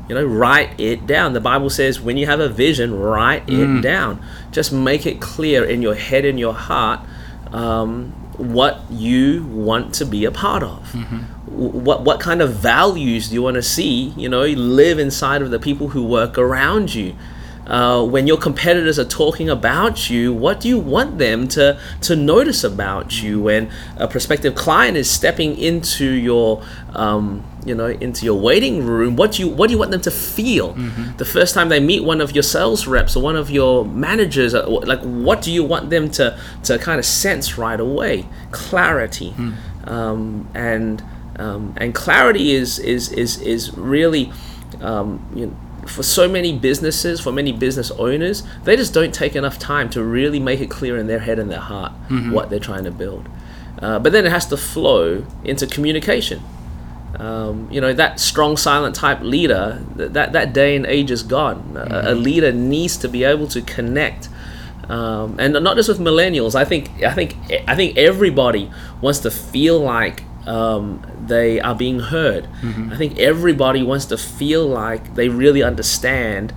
You 0.09 0.15
know, 0.15 0.25
write 0.25 0.79
it 0.79 1.05
down. 1.07 1.33
The 1.33 1.41
Bible 1.41 1.69
says 1.69 1.99
when 1.99 2.17
you 2.17 2.25
have 2.27 2.39
a 2.39 2.49
vision, 2.49 2.93
write 2.97 3.43
it 3.49 3.81
down. 3.81 4.19
Just 4.51 4.71
make 4.71 5.05
it 5.05 5.19
clear 5.19 5.63
in 5.65 5.81
your 5.81 5.95
head 5.95 6.23
and 6.25 6.39
your 6.39 6.53
heart 6.53 6.99
um, 7.51 8.11
what 8.37 8.81
you 8.89 9.45
want 9.45 9.93
to 9.95 10.05
be 10.05 10.25
a 10.25 10.31
part 10.31 10.63
of. 10.63 10.91
W- 10.93 11.69
What 11.87 12.03
what 12.03 12.19
kind 12.19 12.41
of 12.41 12.53
values 12.55 13.29
do 13.29 13.35
you 13.35 13.41
want 13.43 13.55
to 13.55 13.61
see? 13.63 14.13
You 14.17 14.29
know, 14.29 14.43
live 14.45 14.99
inside 14.99 15.41
of 15.41 15.51
the 15.51 15.59
people 15.59 15.89
who 15.89 16.03
work 16.03 16.37
around 16.37 16.93
you. 16.93 17.15
Uh, 17.67 18.03
when 18.05 18.27
your 18.27 18.37
competitors 18.37 18.99
are 18.99 19.05
talking 19.05 19.49
about 19.49 20.09
you, 20.09 20.31
what 20.31 20.59
do 20.59 20.67
you 20.67 20.77
want 20.77 21.17
them 21.17 21.47
to 21.47 21.79
to 22.01 22.15
notice 22.15 22.63
about 22.63 23.23
you? 23.23 23.41
When 23.41 23.71
a 23.97 24.07
prospective 24.07 24.53
client 24.55 24.97
is 24.97 25.09
stepping 25.09 25.57
into 25.57 26.05
your 26.05 26.61
um, 26.93 27.43
you 27.65 27.73
know 27.73 27.87
into 27.87 28.23
your 28.25 28.39
waiting 28.39 28.85
room, 28.85 29.15
what 29.15 29.31
do 29.33 29.43
you 29.43 29.49
what 29.49 29.67
do 29.67 29.73
you 29.73 29.79
want 29.79 29.91
them 29.91 30.01
to 30.01 30.11
feel 30.11 30.73
the 31.17 31.25
first 31.25 31.55
time 31.55 31.69
they 31.69 31.79
meet 31.79 32.03
one 32.03 32.21
of 32.21 32.33
your 32.35 32.43
sales 32.43 32.85
reps 32.85 33.15
or 33.15 33.23
one 33.23 33.35
of 33.35 33.49
your 33.49 33.83
managers? 33.85 34.53
uh, 34.53 34.69
Like, 34.69 35.01
what 35.01 35.41
do 35.41 35.51
you 35.51 35.63
want 35.63 35.89
them 35.89 36.09
to 36.11 36.37
to 36.63 36.77
kind 36.77 36.99
of 36.99 37.05
sense 37.05 37.57
right 37.57 37.79
away? 37.79 38.27
Clarity, 38.51 39.33
um, 39.85 40.47
and 40.53 41.03
um, 41.37 41.73
and 41.77 41.95
clarity 41.95 42.51
is 42.51 42.77
is 42.79 43.11
is 43.11 43.41
is 43.41 43.75
really 43.75 44.31
um, 44.81 45.19
you 45.35 45.45
know, 45.47 45.55
for 45.85 46.03
so 46.03 46.27
many 46.27 46.57
businesses, 46.57 47.21
for 47.21 47.31
many 47.31 47.51
business 47.51 47.91
owners, 47.91 48.43
they 48.63 48.75
just 48.75 48.93
don't 48.93 49.13
take 49.13 49.35
enough 49.35 49.57
time 49.59 49.89
to 49.91 50.03
really 50.03 50.39
make 50.39 50.59
it 50.59 50.69
clear 50.69 50.97
in 50.97 51.07
their 51.07 51.19
head 51.19 51.39
and 51.39 51.49
their 51.49 51.59
heart 51.59 51.91
what 52.31 52.49
they're 52.49 52.59
trying 52.59 52.83
to 52.83 52.91
build. 52.91 53.27
Uh, 53.81 53.99
but 53.99 54.11
then 54.11 54.25
it 54.25 54.31
has 54.31 54.45
to 54.47 54.57
flow 54.57 55.25
into 55.43 55.67
communication. 55.67 56.41
Um, 57.19 57.69
you 57.71 57.79
know 57.79 57.93
that 57.93 58.19
strong 58.19 58.57
silent 58.57 58.93
type 58.93 59.21
leader 59.21 59.81
th- 59.95 60.11
that 60.11 60.33
that 60.33 60.51
day 60.51 60.75
and 60.75 60.85
age 60.85 61.11
is 61.11 61.23
gone 61.23 61.77
a, 61.77 62.11
a 62.11 62.13
leader 62.13 62.51
needs 62.51 62.97
to 62.97 63.07
be 63.07 63.23
able 63.23 63.47
to 63.47 63.61
connect 63.61 64.27
um, 64.89 65.37
and 65.39 65.53
not 65.53 65.77
just 65.77 65.87
with 65.87 65.97
millennials 65.99 66.55
i 66.55 66.65
think 66.65 66.89
i 67.03 67.13
think 67.13 67.37
i 67.69 67.73
think 67.73 67.95
everybody 67.97 68.69
wants 68.99 69.19
to 69.19 69.31
feel 69.31 69.79
like 69.79 70.24
um, 70.47 71.05
they 71.25 71.59
are 71.59 71.75
being 71.75 71.99
heard. 71.99 72.47
I 72.91 72.97
think 72.97 73.17
everybody 73.19 73.83
wants 73.83 74.05
to 74.05 74.17
feel 74.17 74.67
like 74.67 75.15
they 75.15 75.29
really 75.29 75.63
understand 75.63 76.53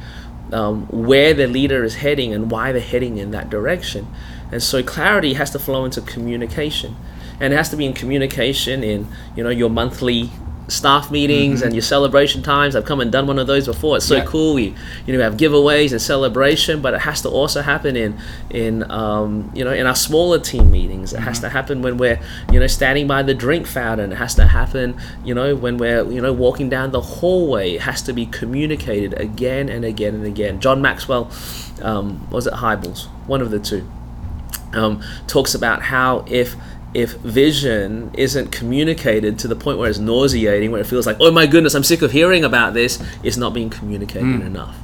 um, 0.52 0.87
where 0.87 1.35
their 1.35 1.47
leader 1.47 1.85
is 1.85 1.97
heading 1.97 2.33
and 2.33 2.50
why 2.50 2.73
they're 2.73 2.80
heading 2.80 3.18
in 3.18 3.30
that 3.33 3.50
direction. 3.50 4.07
And 4.50 4.62
so 4.62 4.83
clarity 4.83 5.35
has 5.35 5.50
to 5.50 5.59
flow 5.59 5.85
into 5.85 6.00
communication. 6.00 6.97
And 7.40 7.52
it 7.52 7.57
has 7.57 7.68
to 7.71 7.76
be 7.76 7.87
in 7.87 7.92
communication 7.92 8.83
in 8.83 9.07
you 9.37 9.45
know 9.45 9.50
your 9.50 9.71
monthly 9.71 10.30
staff 10.68 11.10
meetings 11.10 11.62
and 11.62 11.72
your 11.75 11.82
celebration 11.82 12.42
times. 12.42 12.76
I've 12.76 12.84
come 12.84 13.00
and 13.00 13.10
done 13.10 13.26
one 13.26 13.38
of 13.38 13.46
those 13.46 13.66
before. 13.66 13.96
It's 13.96 14.06
so 14.06 14.16
Yeah. 14.16 14.25
cool. 14.25 14.54
We 14.54 14.75
you 15.06 15.12
know 15.12 15.18
we 15.18 15.22
have 15.22 15.37
giveaways 15.38 15.92
and 15.92 16.00
celebration 16.00 16.82
but 16.82 16.92
it 16.94 17.00
has 17.00 17.22
to 17.22 17.28
also 17.30 17.62
happen 17.62 17.96
in 17.96 18.18
in 18.50 18.88
um, 18.90 19.50
you 19.54 19.64
know 19.64 19.72
in 19.72 19.87
our 19.87 19.94
smaller 19.94 20.38
team 20.38 20.70
meetings. 20.70 21.12
It 21.14 21.20
has 21.20 21.40
to 21.40 21.48
happen 21.48 21.80
when 21.82 21.96
we're 21.96 22.20
you 22.52 22.60
know 22.60 22.66
standing 22.66 23.06
by 23.06 23.22
the 23.22 23.34
drink 23.34 23.66
fountain. 23.66 24.12
It 24.12 24.16
has 24.16 24.34
to 24.34 24.46
happen 24.46 24.96
you 25.25 25.34
know 25.34 25.56
when 25.56 25.78
we're 25.78 26.04
you 26.10 26.20
know 26.20 26.32
walking 26.34 26.68
down 26.68 26.90
the 26.92 27.00
hallway. 27.00 27.72
It 27.72 27.80
has 27.82 28.02
to 28.02 28.12
be 28.12 28.26
communicated 28.26 29.18
again 29.18 29.68
and 29.70 29.84
again 29.84 30.14
and 30.14 30.26
again. 30.26 30.60
John 30.60 30.82
maxwell 30.82 31.30
um, 31.82 32.28
was 32.30 32.46
it 32.46 32.52
Hybels? 32.54 33.06
one 33.26 33.40
of 33.40 33.50
the 33.50 33.58
two 33.58 33.88
um, 34.75 35.02
talks 35.26 35.54
about 35.54 35.80
how 35.82 36.25
if 36.28 36.54
if 36.95 37.12
vision 37.16 38.11
isn't 38.14 38.50
communicated 38.50 39.38
to 39.40 39.49
the 39.49 39.57
point 39.57 39.78
where 39.78 39.90
it's 39.90 39.99
nauseating, 39.99 40.71
where 40.71 40.80
it 40.80 40.87
feels 40.87 41.07
like, 41.07 41.18
oh 41.21 41.30
my 41.30 41.47
goodness, 41.47 41.75
I'm 41.75 41.85
sick 41.85 42.02
of 42.02 42.12
hearing 42.12 42.45
about 42.45 42.75
this, 42.75 43.02
it's 43.23 43.37
not 43.37 43.52
being 43.52 43.71
communicated 43.71 44.40
hmm. 44.40 44.42
enough. 44.42 44.76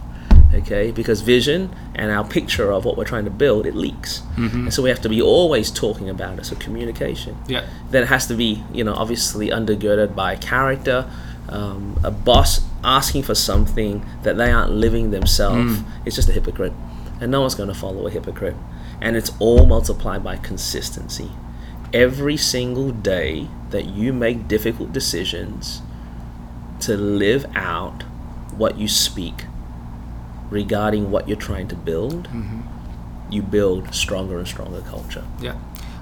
Okay, 0.53 0.93
because 0.93 1.21
vision 1.21 1.75
and 1.97 2.13
our 2.13 2.25
picture 2.25 2.71
of 2.71 2.85
what 2.85 2.97
we're 2.97 3.05
trying 3.05 3.25
to 3.25 3.31
build, 3.31 3.67
it 3.67 3.75
leaks, 3.75 4.21
mm-hmm. 4.37 4.65
and 4.65 4.75
so 4.75 4.85
we 4.85 4.89
have 4.89 5.01
to 5.01 5.09
be 5.09 5.21
always 5.21 5.69
talking 5.69 6.09
about 6.09 6.39
it. 6.39 6.45
So 6.47 6.55
communication. 6.55 7.37
Yeah. 7.49 7.67
Then 7.91 8.05
it 8.05 8.07
has 8.07 8.29
to 8.29 8.35
be, 8.35 8.63
you 8.73 8.85
know, 8.85 8.95
obviously 8.95 9.49
undergirded 9.49 10.15
by 10.15 10.37
character. 10.37 11.11
Um, 11.49 11.99
a 12.05 12.11
boss 12.13 12.61
asking 12.85 13.25
for 13.25 13.35
something 13.35 14.07
that 14.23 14.37
they 14.37 14.53
aren't 14.53 14.71
living 14.71 15.11
themselves 15.11 15.79
mm. 15.79 15.85
is 16.07 16.15
just 16.15 16.29
a 16.29 16.33
hypocrite, 16.33 16.73
and 17.21 17.33
no 17.33 17.41
one's 17.41 17.57
going 17.57 17.69
to 17.69 17.75
follow 17.75 18.07
a 18.07 18.11
hypocrite. 18.11 18.55
And 19.01 19.17
it's 19.17 19.33
all 19.41 19.67
multiplied 19.67 20.23
by 20.23 20.37
consistency. 20.37 21.33
Every 21.95 22.37
single 22.37 22.91
day 22.91 23.49
that 23.71 23.87
you 23.87 24.13
make 24.13 24.49
difficult 24.49 24.93
decisions 24.93 25.81
to 26.81 26.97
live 26.97 27.47
out 27.55 28.03
what 28.57 28.79
you 28.79 28.89
speak 28.89 29.45
regarding 30.51 31.11
what 31.11 31.29
you're 31.29 31.37
trying 31.37 31.69
to 31.69 31.77
build, 31.77 32.29
you 33.31 33.43
build 33.43 33.95
stronger 33.95 34.39
and 34.39 34.47
stronger 34.47 34.81
culture. 34.83 35.25
Yeah, 35.41 35.57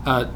uh, 0.05 0.31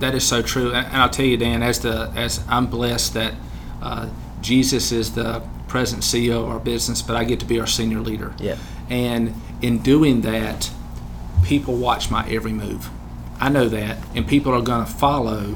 that 0.00 0.14
is 0.14 0.26
so 0.26 0.42
true. 0.42 0.72
And, 0.72 0.86
and 0.86 0.96
I'll 0.96 1.10
tell 1.10 1.26
you, 1.26 1.36
Dan, 1.36 1.62
as 1.62 1.80
the 1.80 2.12
as 2.16 2.44
I'm 2.48 2.66
blessed 2.66 3.14
that 3.14 3.34
uh, 3.82 4.08
Jesus 4.40 4.92
is 4.92 5.14
the 5.14 5.42
present 5.68 6.02
CEO 6.02 6.42
of 6.42 6.48
our 6.48 6.60
business, 6.60 7.02
but 7.02 7.16
I 7.16 7.24
get 7.24 7.40
to 7.40 7.46
be 7.46 7.58
our 7.60 7.66
senior 7.66 8.00
leader. 8.00 8.34
Yeah. 8.38 8.56
And 8.88 9.34
in 9.62 9.78
doing 9.78 10.20
that, 10.22 10.70
people 11.44 11.74
watch 11.74 12.10
my 12.10 12.28
every 12.28 12.52
move. 12.52 12.90
I 13.44 13.50
know 13.50 13.68
that, 13.68 13.98
and 14.14 14.26
people 14.26 14.54
are 14.54 14.62
going 14.62 14.86
to 14.86 14.90
follow. 14.90 15.54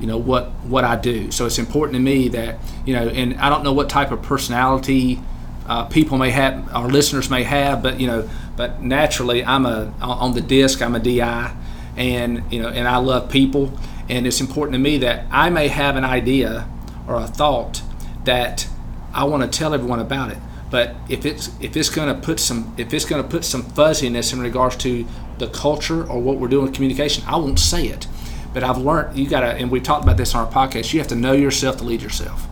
You 0.00 0.06
know 0.08 0.18
what 0.18 0.50
what 0.64 0.82
I 0.82 0.96
do. 0.96 1.30
So 1.30 1.46
it's 1.46 1.58
important 1.58 1.94
to 1.94 2.00
me 2.00 2.28
that 2.30 2.58
you 2.84 2.94
know, 2.94 3.06
and 3.08 3.36
I 3.36 3.48
don't 3.48 3.62
know 3.62 3.72
what 3.72 3.88
type 3.88 4.10
of 4.10 4.22
personality 4.22 5.20
uh, 5.68 5.84
people 5.84 6.18
may 6.18 6.30
have, 6.30 6.74
our 6.74 6.88
listeners 6.88 7.30
may 7.30 7.44
have, 7.44 7.80
but 7.80 8.00
you 8.00 8.08
know, 8.08 8.28
but 8.56 8.82
naturally, 8.82 9.44
I'm 9.44 9.66
a 9.66 9.92
on 10.00 10.34
the 10.34 10.40
disc. 10.40 10.82
I'm 10.82 10.96
a 10.96 10.98
DI, 10.98 11.54
and 11.96 12.42
you 12.52 12.60
know, 12.60 12.70
and 12.70 12.88
I 12.88 12.96
love 12.96 13.30
people, 13.30 13.72
and 14.08 14.26
it's 14.26 14.40
important 14.40 14.72
to 14.72 14.80
me 14.80 14.98
that 14.98 15.26
I 15.30 15.48
may 15.48 15.68
have 15.68 15.94
an 15.94 16.04
idea 16.04 16.68
or 17.06 17.14
a 17.14 17.28
thought 17.28 17.82
that 18.24 18.66
I 19.14 19.24
want 19.24 19.44
to 19.44 19.58
tell 19.58 19.74
everyone 19.74 20.00
about 20.00 20.32
it. 20.32 20.38
But 20.70 20.96
if 21.08 21.24
it's 21.24 21.52
if 21.60 21.76
it's 21.76 21.88
going 21.88 22.12
to 22.12 22.20
put 22.20 22.40
some 22.40 22.74
if 22.76 22.92
it's 22.92 23.04
going 23.04 23.22
to 23.22 23.28
put 23.28 23.44
some 23.44 23.62
fuzziness 23.62 24.32
in 24.32 24.40
regards 24.40 24.76
to 24.78 25.06
the 25.38 25.48
culture 25.48 26.04
or 26.08 26.20
what 26.20 26.38
we're 26.38 26.48
doing 26.48 26.64
with 26.66 26.74
communication, 26.74 27.24
I 27.26 27.36
won't 27.36 27.58
say 27.58 27.86
it. 27.86 28.06
But 28.54 28.64
I've 28.64 28.78
learned 28.78 29.16
you 29.18 29.28
got 29.28 29.40
to, 29.40 29.46
and 29.48 29.70
we've 29.70 29.82
talked 29.82 30.04
about 30.04 30.16
this 30.16 30.34
on 30.34 30.46
our 30.46 30.52
podcast. 30.52 30.92
You 30.92 31.00
have 31.00 31.08
to 31.08 31.14
know 31.14 31.32
yourself 31.32 31.76
to 31.78 31.84
lead 31.84 32.00
yourself. 32.02 32.46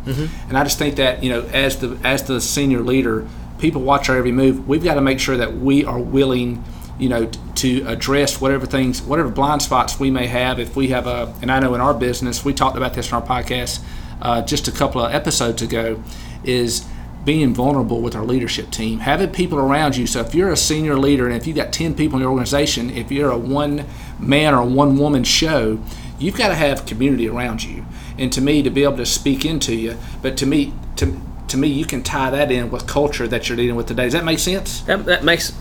And 0.49 0.57
I 0.59 0.63
just 0.63 0.79
think 0.79 0.97
that 0.97 1.23
you 1.25 1.31
know, 1.31 1.43
as 1.53 1.79
the 1.79 1.99
as 2.05 2.25
the 2.25 2.41
senior 2.41 2.81
leader, 2.81 3.27
people 3.59 3.81
watch 3.83 4.09
our 4.09 4.17
every 4.17 4.33
move. 4.33 4.69
We've 4.69 4.85
got 4.85 4.95
to 4.95 5.01
make 5.01 5.19
sure 5.19 5.37
that 5.39 5.57
we 5.57 5.85
are 5.87 5.99
willing, 5.99 6.63
you 6.99 7.09
know, 7.09 7.27
t- 7.27 7.39
to 7.55 7.87
address 7.89 8.41
whatever 8.41 8.67
things, 8.67 9.01
whatever 9.03 9.31
blind 9.31 9.63
spots 9.63 9.99
we 9.99 10.11
may 10.11 10.27
have. 10.27 10.61
If 10.61 10.77
we 10.77 10.89
have 10.89 11.07
a, 11.07 11.35
and 11.41 11.51
I 11.51 11.61
know 11.61 11.75
in 11.75 11.81
our 11.81 11.95
business, 11.95 12.45
we 12.45 12.53
talked 12.53 12.77
about 12.77 12.93
this 12.93 13.09
in 13.09 13.15
our 13.15 13.23
podcast 13.23 13.81
uh, 14.21 14.43
just 14.43 14.69
a 14.69 14.73
couple 14.73 15.01
of 15.01 15.15
episodes 15.15 15.63
ago, 15.63 16.03
is 16.45 16.87
being 17.27 17.53
vulnerable 17.53 18.01
with 18.01 18.15
our 18.15 18.25
leadership 18.25 18.71
team, 18.71 19.01
having 19.01 19.31
people 19.31 19.59
around 19.59 19.97
you. 19.97 20.07
So 20.07 20.21
if 20.21 20.33
you're 20.33 20.53
a 20.53 20.57
senior 20.57 20.97
leader 20.97 21.27
and 21.27 21.35
if 21.35 21.45
you've 21.47 21.57
got 21.57 21.73
10 21.73 21.97
people 21.97 22.17
in 22.17 22.23
your 22.23 22.31
organization, 22.31 22.89
if 22.89 23.11
you're 23.11 23.33
a 23.33 23.37
one 23.37 23.85
man 24.21 24.55
or 24.55 24.65
one 24.65 24.97
woman 24.97 25.25
show, 25.25 25.81
you've 26.21 26.37
got 26.37 26.49
to 26.49 26.55
have 26.55 26.87
community 26.87 27.29
around 27.29 27.65
you. 27.65 27.85
And 28.17 28.33
to 28.33 28.41
me, 28.41 28.63
to 28.63 28.71
be 28.71 28.85
able 28.85 28.99
to 28.99 29.07
speak 29.07 29.45
into 29.45 29.75
you, 29.75 29.99
but 30.23 30.37
to 30.39 30.47
me, 30.47 30.73
to, 30.97 31.21
to 31.49 31.57
me, 31.59 31.67
you 31.67 31.85
can 31.85 32.05
tie 32.05 32.31
that 32.31 32.53
in 32.53 32.71
with 32.71 32.87
culture 32.87 33.27
that 33.27 33.49
you're 33.49 33.57
dealing 33.57 33.75
with 33.75 33.87
today. 33.89 34.05
Does 34.05 34.13
that 34.13 34.25
make 34.25 34.39
sense? 34.39 34.83
That, 34.83 35.05
that 35.07 35.25
makes 35.25 35.53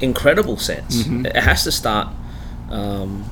incredible 0.00 0.58
sense. 0.58 1.06
It 1.26 1.36
has 1.36 1.64
to 1.64 1.72
start 1.72 2.08
um, 2.70 3.24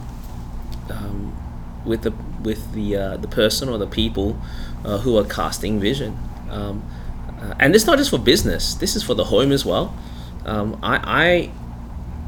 um, 0.90 1.36
with 1.84 2.02
the 2.02 2.14
with 2.42 2.72
the 2.72 2.96
uh, 2.96 3.16
the 3.18 3.28
person 3.28 3.68
or 3.68 3.78
the 3.78 3.86
people 3.86 4.38
uh, 4.84 4.98
who 4.98 5.16
are 5.18 5.24
casting 5.24 5.78
vision. 5.80 6.18
Um, 6.50 6.82
uh, 7.44 7.54
and 7.58 7.74
it's 7.74 7.86
not 7.86 7.98
just 7.98 8.10
for 8.10 8.18
business. 8.18 8.74
This 8.74 8.96
is 8.96 9.02
for 9.02 9.14
the 9.14 9.24
home 9.24 9.52
as 9.52 9.64
well. 9.64 9.94
Um, 10.44 10.78
I, 10.82 10.96
I 11.04 11.50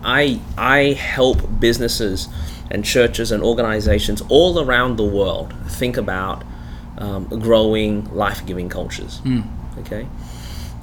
I 0.05 0.41
I 0.57 0.93
help 0.93 1.61
businesses 1.61 2.29
and 2.71 2.85
churches 2.85 3.33
and 3.33 3.43
organizations 3.43 4.23
all 4.29 4.59
around 4.61 4.97
the 4.97 5.05
world 5.05 5.55
think 5.69 5.97
about 5.97 6.45
um, 6.99 7.25
growing 7.41 8.13
life-giving 8.15 8.69
cultures. 8.69 9.21
Okay. 9.79 10.07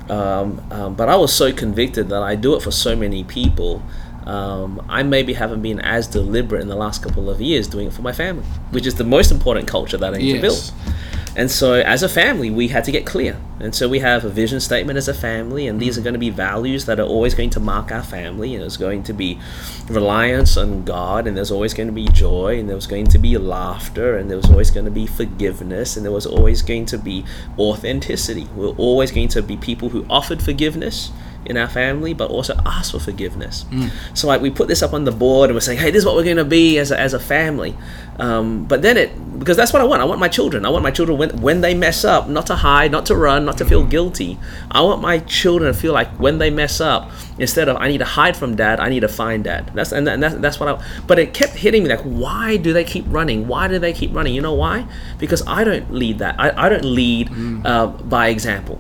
Um, 0.10 0.62
um, 0.72 0.96
but 0.96 1.10
I 1.10 1.16
was 1.16 1.34
so 1.34 1.52
convicted 1.54 2.10
that 2.10 2.22
I 2.24 2.36
do 2.36 2.56
it 2.56 2.62
for 2.62 2.72
so 2.72 2.96
many 2.96 3.24
people. 3.24 3.82
Um, 4.26 4.82
I 4.88 5.04
maybe 5.04 5.34
haven't 5.34 5.62
been 5.62 5.80
as 5.82 6.08
deliberate 6.08 6.62
in 6.62 6.68
the 6.70 6.76
last 6.76 7.04
couple 7.04 7.30
of 7.30 7.42
years 7.42 7.68
doing 7.68 7.88
it 7.88 7.94
for 7.94 8.02
my 8.04 8.14
family, 8.14 8.46
which 8.72 8.86
is 8.86 8.96
the 8.96 9.04
most 9.04 9.32
important 9.32 9.68
culture 9.68 9.98
that 9.98 10.14
I 10.14 10.18
need 10.18 10.34
to 10.36 10.42
build. 10.42 10.72
And 11.36 11.50
so, 11.50 11.74
as 11.74 12.04
a 12.04 12.10
family, 12.10 12.52
we 12.52 12.68
had 12.68 12.84
to 12.84 12.92
get 12.92 13.08
clear. 13.08 13.40
And 13.60 13.74
so, 13.74 13.90
we 13.90 14.00
have 14.00 14.24
a 14.24 14.30
vision 14.30 14.60
statement 14.60 14.98
as 14.98 15.08
a 15.08 15.16
family, 15.16 15.68
and 15.68 15.80
these 15.80 15.98
are 15.98 16.02
going 16.02 16.14
to 16.14 16.20
be 16.20 16.30
values 16.30 16.86
that 16.86 17.00
are 17.00 17.08
always 17.08 17.34
going 17.34 17.50
to 17.52 17.60
mark 17.60 17.92
our 17.92 18.04
family. 18.04 18.54
And 18.54 18.62
there's 18.62 18.78
going 18.78 19.02
to 19.04 19.14
be 19.14 19.40
reliance 19.90 20.58
on 20.58 20.84
God, 20.84 21.26
and 21.26 21.36
there's 21.36 21.50
always 21.50 21.74
going 21.74 21.88
to 21.88 21.94
be 21.94 22.08
joy, 22.08 22.60
and 22.60 22.70
there 22.70 22.76
was 22.76 22.86
going 22.86 23.08
to 23.08 23.18
be 23.18 23.36
laughter, 23.38 24.16
and 24.16 24.30
there 24.30 24.38
was 24.38 24.50
always 24.50 24.70
going 24.70 24.86
to 24.86 24.92
be 24.92 25.08
forgiveness, 25.08 25.98
and 25.98 26.06
there 26.06 26.12
was 26.12 26.28
always 26.28 26.62
going 26.62 26.86
to 26.86 27.00
be 27.00 27.26
authenticity. 27.58 28.48
We're 28.56 28.76
always 28.76 29.12
going 29.12 29.30
to 29.30 29.42
be 29.42 29.58
people 29.58 29.90
who 29.90 30.06
offered 30.12 30.42
forgiveness 30.42 31.12
in 31.46 31.58
our 31.58 31.68
family, 31.68 32.14
but 32.14 32.30
also 32.30 32.56
ask 32.66 32.92
for 32.92 33.00
forgiveness. 33.00 33.66
Mm. 33.70 33.92
So 34.14 34.28
like 34.28 34.42
we 34.42 34.50
put 34.50 34.68
this 34.68 34.82
up 34.82 34.94
on 34.94 35.04
the 35.04 35.12
board 35.12 35.50
and 35.50 35.56
we're 35.56 35.62
saying, 35.62 35.80
hey, 35.80 35.92
this 35.92 36.00
is 36.00 36.06
what 36.06 36.16
we're 36.16 36.24
going 36.24 36.38
to 36.38 36.46
be 36.46 36.78
as 36.78 36.92
a, 36.92 37.00
as 37.00 37.14
a 37.14 37.20
family. 37.20 37.76
Um, 38.20 38.66
but 38.66 38.82
then 38.82 38.98
it 38.98 39.40
because 39.40 39.58
that's 39.58 39.74
what 39.74 39.82
I 39.82 39.86
want. 39.86 40.02
I 40.02 40.06
want 40.06 40.20
my 40.20 40.28
children. 40.28 40.66
I 40.66 40.70
want 40.70 40.84
my 40.84 40.92
children 40.92 41.18
when 41.18 41.42
when 41.42 41.62
they 41.62 41.74
mess 41.74 42.06
up, 42.06 42.30
not 42.30 42.46
to 42.48 42.56
hide, 42.56 42.92
not 42.92 43.08
to 43.08 43.16
run, 43.16 43.46
not 43.46 43.58
to 43.58 43.66
feel 43.66 43.84
guilty. 43.84 44.38
I 44.70 44.82
want 44.82 45.02
my 45.02 45.20
children 45.20 45.74
to 45.74 45.80
feel 45.80 45.94
like 45.94 46.10
when 46.20 46.38
they 46.38 46.52
mess 46.52 46.80
up, 46.80 47.10
instead 47.40 47.70
of 47.70 47.78
I 47.78 47.88
need 47.88 47.98
to 48.00 48.06
hide 48.06 48.38
from 48.38 48.56
dad, 48.56 48.80
I 48.80 48.90
need 48.90 49.00
to 49.00 49.08
find 49.08 49.44
dad. 49.44 49.72
That's 49.74 49.92
and, 49.92 50.06
that, 50.06 50.14
and 50.14 50.24
that's, 50.24 50.36
that's 50.36 50.60
what 50.60 50.70
I. 50.70 50.86
But 51.08 51.18
it 51.18 51.34
kept 51.34 51.54
hitting 51.54 51.84
me 51.84 51.90
like, 51.90 52.02
why 52.02 52.58
do 52.58 52.72
they 52.72 52.84
keep 52.84 53.06
running? 53.08 53.48
Why 53.48 53.68
do 53.68 53.80
they 53.80 53.94
keep 53.94 54.14
running? 54.14 54.36
You 54.36 54.42
know 54.42 54.54
why? 54.54 54.86
Because 55.18 55.46
I 55.48 55.64
don't 55.64 55.92
lead 55.92 56.20
that. 56.20 56.40
I, 56.40 56.66
I 56.68 56.70
don't 56.70 56.86
lead 56.86 57.30
mm. 57.30 57.66
uh, 57.66 57.88
by 57.88 58.28
example. 58.28 58.80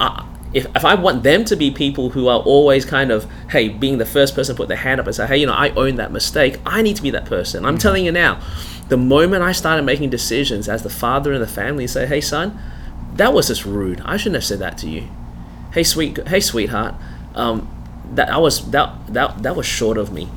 I, 0.00 0.24
if, 0.52 0.66
if 0.74 0.84
I 0.84 0.94
want 0.94 1.22
them 1.22 1.44
to 1.44 1.56
be 1.56 1.70
people 1.70 2.10
who 2.10 2.28
are 2.28 2.40
always 2.40 2.84
kind 2.84 3.10
of, 3.10 3.30
hey, 3.50 3.68
being 3.68 3.98
the 3.98 4.06
first 4.06 4.34
person 4.34 4.54
to 4.54 4.60
put 4.60 4.68
their 4.68 4.76
hand 4.76 5.00
up 5.00 5.06
and 5.06 5.14
say, 5.14 5.26
hey, 5.26 5.36
you 5.38 5.46
know, 5.46 5.52
I 5.52 5.70
own 5.70 5.96
that 5.96 6.12
mistake, 6.12 6.58
I 6.66 6.82
need 6.82 6.96
to 6.96 7.02
be 7.02 7.10
that 7.10 7.26
person. 7.26 7.64
I'm 7.64 7.78
telling 7.78 8.04
you 8.04 8.12
now, 8.12 8.40
the 8.88 8.96
moment 8.96 9.44
I 9.44 9.52
started 9.52 9.82
making 9.82 10.10
decisions 10.10 10.68
as 10.68 10.82
the 10.82 10.90
father 10.90 11.32
in 11.32 11.40
the 11.40 11.46
family, 11.46 11.86
say, 11.86 12.06
hey, 12.06 12.20
son, 12.20 12.58
that 13.14 13.32
was 13.32 13.46
just 13.48 13.64
rude. 13.64 14.00
I 14.04 14.16
shouldn't 14.16 14.36
have 14.36 14.44
said 14.44 14.58
that 14.58 14.76
to 14.78 14.88
you. 14.88 15.08
Hey, 15.72 15.84
sweet, 15.84 16.26
hey, 16.26 16.40
sweetheart, 16.40 16.94
um, 17.34 17.68
that 18.12 18.28
I 18.28 18.38
was 18.38 18.70
that 18.72 19.06
that 19.14 19.42
that 19.44 19.54
was 19.54 19.66
short 19.66 19.96
of 19.96 20.12
me, 20.12 20.28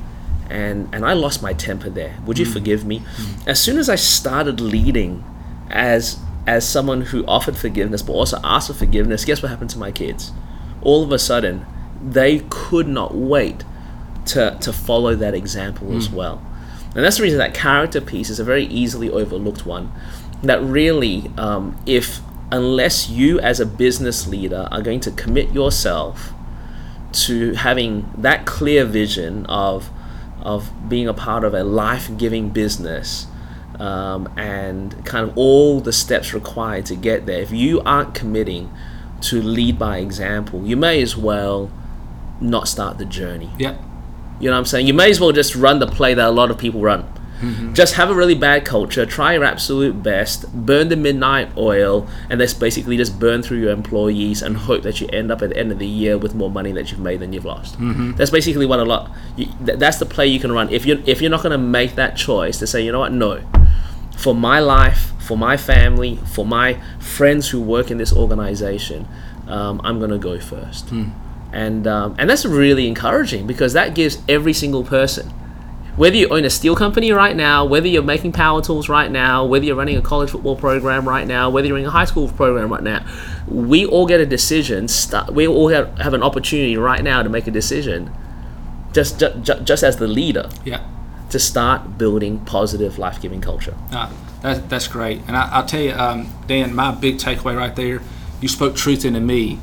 and 0.48 0.88
and 0.94 1.04
I 1.04 1.12
lost 1.14 1.42
my 1.42 1.52
temper 1.52 1.90
there. 1.90 2.16
Would 2.24 2.38
you 2.38 2.46
mm. 2.46 2.52
forgive 2.52 2.84
me? 2.84 3.00
Mm. 3.00 3.48
As 3.48 3.60
soon 3.60 3.78
as 3.78 3.88
I 3.88 3.96
started 3.96 4.60
leading 4.60 5.24
as 5.70 6.20
as 6.46 6.68
someone 6.68 7.02
who 7.02 7.24
offered 7.26 7.56
forgiveness 7.56 8.02
but 8.02 8.12
also 8.12 8.38
asked 8.44 8.68
for 8.68 8.74
forgiveness, 8.74 9.24
guess 9.24 9.42
what 9.42 9.50
happened 9.50 9.70
to 9.70 9.78
my 9.78 9.90
kids? 9.90 10.32
All 10.82 11.02
of 11.02 11.12
a 11.12 11.18
sudden, 11.18 11.66
they 12.02 12.44
could 12.50 12.86
not 12.86 13.14
wait 13.14 13.64
to, 14.26 14.56
to 14.60 14.72
follow 14.72 15.14
that 15.14 15.34
example 15.34 15.88
mm. 15.88 15.96
as 15.96 16.08
hmm. 16.08 16.16
well. 16.16 16.46
And 16.94 17.04
that's 17.04 17.16
the 17.16 17.22
reason 17.24 17.38
that 17.38 17.54
character 17.54 18.00
piece 18.00 18.30
is 18.30 18.38
a 18.38 18.44
very 18.44 18.64
easily 18.66 19.10
overlooked 19.10 19.66
one. 19.66 19.92
That 20.42 20.62
really, 20.62 21.30
um, 21.36 21.76
if 21.86 22.20
unless 22.52 23.08
you 23.08 23.40
as 23.40 23.58
a 23.58 23.66
business 23.66 24.28
leader 24.28 24.68
are 24.70 24.82
going 24.82 25.00
to 25.00 25.10
commit 25.10 25.50
yourself 25.52 26.32
to 27.12 27.54
having 27.54 28.08
that 28.16 28.46
clear 28.46 28.84
vision 28.84 29.46
of 29.46 29.90
of 30.42 30.70
being 30.88 31.08
a 31.08 31.14
part 31.14 31.42
of 31.42 31.54
a 31.54 31.64
life-giving 31.64 32.50
business 32.50 33.26
um, 33.80 34.32
and 34.36 35.04
kind 35.04 35.28
of 35.28 35.36
all 35.36 35.80
the 35.80 35.92
steps 35.92 36.32
required 36.34 36.86
to 36.86 36.96
get 36.96 37.26
there. 37.26 37.40
If 37.40 37.52
you 37.52 37.80
aren't 37.82 38.14
committing 38.14 38.72
to 39.22 39.40
lead 39.40 39.78
by 39.78 39.98
example, 39.98 40.66
you 40.66 40.76
may 40.76 41.02
as 41.02 41.16
well 41.16 41.70
not 42.40 42.68
start 42.68 42.98
the 42.98 43.04
journey. 43.04 43.50
Yeah. 43.58 43.76
You 44.40 44.50
know 44.50 44.56
what 44.56 44.58
I'm 44.58 44.66
saying? 44.66 44.86
You 44.86 44.94
may 44.94 45.10
as 45.10 45.20
well 45.20 45.32
just 45.32 45.54
run 45.54 45.78
the 45.78 45.86
play 45.86 46.14
that 46.14 46.26
a 46.26 46.30
lot 46.30 46.50
of 46.50 46.58
people 46.58 46.80
run. 46.80 47.08
Mm-hmm. 47.40 47.74
Just 47.74 47.94
have 47.94 48.10
a 48.10 48.14
really 48.14 48.34
bad 48.34 48.64
culture, 48.64 49.04
try 49.04 49.34
your 49.34 49.44
absolute 49.44 50.02
best, 50.02 50.50
burn 50.52 50.88
the 50.88 50.96
midnight 50.96 51.50
oil, 51.56 52.08
and 52.30 52.40
that's 52.40 52.54
basically 52.54 52.96
just 52.96 53.18
burn 53.18 53.42
through 53.42 53.58
your 53.58 53.70
employees 53.70 54.40
and 54.40 54.56
hope 54.56 54.82
that 54.82 55.00
you 55.00 55.08
end 55.08 55.30
up 55.30 55.42
at 55.42 55.50
the 55.50 55.56
end 55.56 55.70
of 55.70 55.78
the 55.78 55.86
year 55.86 56.16
with 56.16 56.34
more 56.34 56.50
money 56.50 56.72
that 56.72 56.90
you've 56.90 57.00
made 57.00 57.20
than 57.20 57.32
you've 57.32 57.44
lost. 57.44 57.78
Mm-hmm. 57.78 58.12
That's 58.12 58.30
basically 58.30 58.66
what 58.66 58.78
a 58.78 58.84
lot. 58.84 59.10
You, 59.36 59.46
th- 59.64 59.78
that's 59.78 59.98
the 59.98 60.06
play 60.06 60.26
you 60.26 60.40
can 60.40 60.52
run. 60.52 60.70
If 60.70 60.86
you're 60.86 61.00
if 61.06 61.20
you're 61.20 61.30
not 61.30 61.42
going 61.42 61.52
to 61.52 61.58
make 61.58 61.96
that 61.96 62.16
choice 62.16 62.58
to 62.60 62.66
say, 62.66 62.84
you 62.84 62.92
know 62.92 63.00
what, 63.00 63.12
no, 63.12 63.42
for 64.24 64.34
my 64.34 64.58
life, 64.58 65.12
for 65.18 65.36
my 65.36 65.54
family, 65.54 66.16
for 66.32 66.46
my 66.46 66.80
friends 66.98 67.50
who 67.50 67.60
work 67.60 67.90
in 67.90 67.98
this 67.98 68.10
organization, 68.10 69.06
um, 69.46 69.82
I'm 69.84 69.98
going 69.98 70.12
to 70.12 70.18
go 70.18 70.40
first. 70.40 70.88
Hmm. 70.88 71.10
And, 71.52 71.86
um, 71.86 72.16
and 72.18 72.30
that's 72.30 72.46
really 72.46 72.88
encouraging 72.88 73.46
because 73.46 73.74
that 73.74 73.94
gives 73.94 74.22
every 74.26 74.54
single 74.54 74.82
person, 74.82 75.28
whether 75.96 76.16
you 76.16 76.26
own 76.30 76.46
a 76.46 76.50
steel 76.50 76.74
company 76.74 77.12
right 77.12 77.36
now, 77.36 77.66
whether 77.66 77.86
you're 77.86 78.02
making 78.02 78.32
power 78.32 78.62
tools 78.62 78.88
right 78.88 79.10
now, 79.10 79.44
whether 79.44 79.66
you're 79.66 79.76
running 79.76 79.98
a 79.98 80.02
college 80.02 80.30
football 80.30 80.56
program 80.56 81.06
right 81.06 81.26
now, 81.26 81.50
whether 81.50 81.68
you're 81.68 81.76
in 81.76 81.84
a 81.84 81.90
high 81.90 82.06
school 82.06 82.26
program 82.28 82.72
right 82.72 82.82
now, 82.82 83.04
we 83.46 83.84
all 83.84 84.06
get 84.06 84.20
a 84.20 84.26
decision. 84.26 84.88
Start, 84.88 85.34
we 85.34 85.46
all 85.46 85.68
have, 85.68 85.98
have 85.98 86.14
an 86.14 86.22
opportunity 86.22 86.78
right 86.78 87.04
now 87.04 87.22
to 87.22 87.28
make 87.28 87.46
a 87.46 87.50
decision, 87.50 88.10
just, 88.94 89.20
just, 89.20 89.64
just 89.64 89.82
as 89.82 89.98
the 89.98 90.08
leader. 90.08 90.48
Yeah 90.64 90.93
to 91.34 91.38
start 91.40 91.98
building 91.98 92.38
positive, 92.46 92.98
life 92.98 93.20
giving 93.20 93.40
culture. 93.40 93.76
Uh, 93.92 94.10
that, 94.42 94.70
that's 94.70 94.88
great. 94.88 95.20
And 95.26 95.36
I, 95.36 95.60
will 95.60 95.66
tell 95.66 95.80
you, 95.80 95.92
um, 95.92 96.32
Dan, 96.46 96.74
my 96.74 96.92
big 96.92 97.16
takeaway 97.16 97.56
right 97.56 97.74
there 97.74 98.00
you 98.44 98.48
spoke 98.48 98.76
truth 98.76 99.06
into 99.06 99.20
me. 99.20 99.58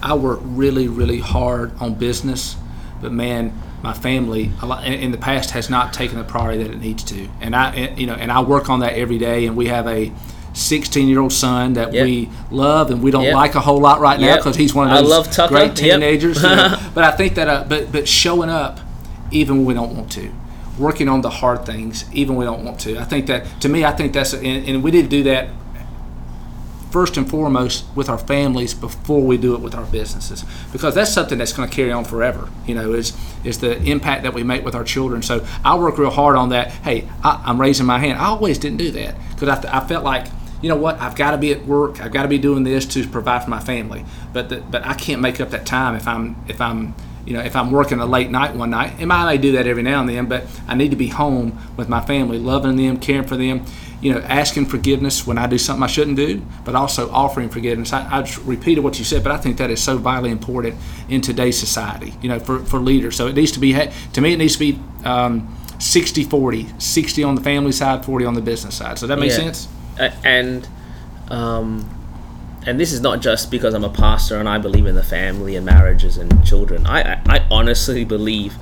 I 0.00 0.14
work 0.14 0.38
really, 0.44 0.86
really 0.86 1.18
hard 1.18 1.76
on 1.80 1.94
business, 1.94 2.56
but 3.02 3.10
man, 3.10 3.52
my 3.82 3.92
family 3.92 4.52
in 4.84 5.10
the 5.10 5.18
past 5.18 5.50
has 5.50 5.68
not 5.68 5.92
taken 5.92 6.16
the 6.16 6.22
priority 6.22 6.62
that 6.62 6.70
it 6.70 6.78
needs 6.78 7.02
to, 7.04 7.28
and 7.40 7.56
I, 7.56 7.94
you 7.96 8.06
know, 8.06 8.14
and 8.14 8.30
I 8.30 8.40
work 8.40 8.70
on 8.70 8.80
that 8.80 8.92
every 8.92 9.18
day. 9.18 9.46
And 9.46 9.56
we 9.56 9.66
have 9.66 9.88
a 9.88 10.12
16 10.52 11.08
year 11.08 11.18
old 11.18 11.32
son 11.32 11.72
that 11.72 11.92
yep. 11.92 12.06
we 12.06 12.28
love 12.52 12.92
and 12.92 13.02
we 13.02 13.10
don't 13.10 13.24
yep. 13.24 13.34
like 13.34 13.56
a 13.56 13.60
whole 13.60 13.80
lot 13.80 14.00
right 14.00 14.20
now 14.20 14.36
because 14.36 14.54
he's 14.54 14.74
one 14.74 14.90
of 14.90 15.06
those 15.06 15.48
great 15.48 15.74
teenagers. 15.74 16.40
You 16.40 16.50
know, 16.50 16.90
but 16.94 17.02
I 17.02 17.10
think 17.10 17.34
that, 17.34 17.48
uh, 17.48 17.64
but 17.68 17.90
but 17.90 18.06
showing 18.06 18.48
up 18.48 18.78
even 19.32 19.58
when 19.58 19.64
we 19.66 19.74
don't 19.74 19.96
want 19.96 20.12
to 20.12 20.32
working 20.80 21.08
on 21.08 21.20
the 21.20 21.30
hard 21.30 21.66
things, 21.66 22.04
even 22.12 22.36
we 22.36 22.44
don't 22.44 22.64
want 22.64 22.80
to. 22.80 22.98
I 22.98 23.04
think 23.04 23.26
that, 23.26 23.60
to 23.60 23.68
me, 23.68 23.84
I 23.84 23.92
think 23.92 24.12
that's, 24.12 24.32
and, 24.32 24.68
and 24.68 24.82
we 24.82 24.90
to 24.90 25.02
do 25.02 25.22
that 25.24 25.50
first 26.90 27.16
and 27.16 27.28
foremost 27.30 27.84
with 27.94 28.08
our 28.08 28.18
families 28.18 28.74
before 28.74 29.22
we 29.22 29.36
do 29.36 29.54
it 29.54 29.60
with 29.60 29.74
our 29.74 29.84
businesses 29.86 30.44
because 30.72 30.94
that's 30.94 31.12
something 31.12 31.38
that's 31.38 31.52
going 31.52 31.68
to 31.68 31.74
carry 31.74 31.92
on 31.92 32.04
forever 32.04 32.48
you 32.66 32.74
know 32.74 32.92
is 32.92 33.16
is 33.44 33.60
the 33.60 33.80
impact 33.84 34.24
that 34.24 34.34
we 34.34 34.42
make 34.42 34.64
with 34.64 34.74
our 34.74 34.84
children. 34.84 35.22
So 35.22 35.46
i 35.64 35.78
work 35.78 35.98
real 35.98 36.10
hard 36.10 36.36
on 36.36 36.48
that. 36.50 36.72
Hey 36.72 37.08
I, 37.22 37.42
am 37.46 37.60
raising 37.60 37.86
my 37.86 37.98
hand. 37.98 38.18
I 38.18 38.26
always 38.26 38.58
didn't 38.58 38.78
do 38.78 38.90
that 38.92 39.14
because 39.30 39.48
I, 39.48 39.78
I 39.78 39.86
felt 39.86 40.04
like 40.04 40.26
you 40.62 40.68
know 40.68 40.76
what 40.76 41.00
i've 41.00 41.16
got 41.16 41.30
to 41.30 41.38
be 41.38 41.52
at 41.52 41.64
work 41.64 42.02
i've 42.02 42.12
got 42.12 42.22
to 42.22 42.28
be 42.28 42.36
doing 42.36 42.64
this 42.64 42.84
to 42.86 43.06
provide 43.06 43.44
for 43.44 43.50
my 43.50 43.60
family. 43.60 44.04
But 44.32 44.48
the, 44.48 44.60
but 44.60 44.84
i 44.84 44.94
can't 44.94 45.20
make 45.20 45.40
up 45.40 45.50
that 45.50 45.66
time 45.66 45.94
if 45.94 46.08
i'm 46.08 46.36
if 46.48 46.60
i'm 46.60 46.94
you 47.26 47.34
know, 47.34 47.40
if 47.40 47.54
I'm 47.54 47.70
working 47.70 47.98
a 48.00 48.06
late 48.06 48.30
night 48.30 48.54
one 48.54 48.70
night, 48.70 48.94
and 48.98 49.12
I 49.12 49.26
may 49.26 49.38
do 49.38 49.52
that 49.52 49.66
every 49.66 49.82
now 49.82 50.00
and 50.00 50.08
then, 50.08 50.26
but 50.26 50.46
I 50.66 50.74
need 50.74 50.90
to 50.90 50.96
be 50.96 51.08
home 51.08 51.58
with 51.76 51.88
my 51.88 52.00
family, 52.00 52.38
loving 52.38 52.76
them, 52.76 52.98
caring 52.98 53.26
for 53.26 53.36
them, 53.36 53.64
you 54.00 54.12
know, 54.12 54.20
asking 54.20 54.66
forgiveness 54.66 55.26
when 55.26 55.36
I 55.36 55.46
do 55.46 55.58
something 55.58 55.82
I 55.82 55.86
shouldn't 55.86 56.16
do, 56.16 56.42
but 56.64 56.74
also 56.74 57.10
offering 57.10 57.50
forgiveness. 57.50 57.92
I, 57.92 58.02
I 58.08 58.28
repeated 58.44 58.82
what 58.82 58.98
you 58.98 59.04
said, 59.04 59.22
but 59.22 59.32
I 59.32 59.36
think 59.36 59.58
that 59.58 59.70
is 59.70 59.82
so 59.82 59.98
vitally 59.98 60.30
important 60.30 60.76
in 61.08 61.20
today's 61.20 61.58
society, 61.58 62.14
you 62.22 62.28
know, 62.28 62.38
for, 62.38 62.60
for 62.60 62.78
leaders. 62.78 63.16
So 63.16 63.26
it 63.26 63.34
needs 63.34 63.52
to 63.52 63.60
be, 63.60 63.72
to 63.72 64.20
me, 64.20 64.32
it 64.32 64.38
needs 64.38 64.54
to 64.54 64.58
be 64.58 64.80
um, 65.04 65.54
60 65.78 66.24
40, 66.24 66.68
60 66.78 67.22
on 67.24 67.34
the 67.34 67.42
family 67.42 67.72
side, 67.72 68.04
40 68.04 68.24
on 68.24 68.34
the 68.34 68.42
business 68.42 68.74
side. 68.74 68.98
So 68.98 69.06
that 69.06 69.18
makes 69.18 69.36
yeah. 69.36 69.44
sense? 69.44 69.68
Uh, 69.98 70.10
and, 70.24 70.68
um, 71.28 71.99
and 72.66 72.78
this 72.78 72.92
is 72.92 73.00
not 73.00 73.20
just 73.20 73.50
because 73.50 73.74
I'm 73.74 73.84
a 73.84 73.90
pastor 73.90 74.38
and 74.38 74.48
I 74.48 74.58
believe 74.58 74.86
in 74.86 74.94
the 74.94 75.02
family 75.02 75.56
and 75.56 75.64
marriages 75.64 76.16
and 76.18 76.44
children. 76.44 76.86
I, 76.86 77.14
I, 77.14 77.22
I 77.26 77.46
honestly 77.50 78.04
believe 78.16 78.56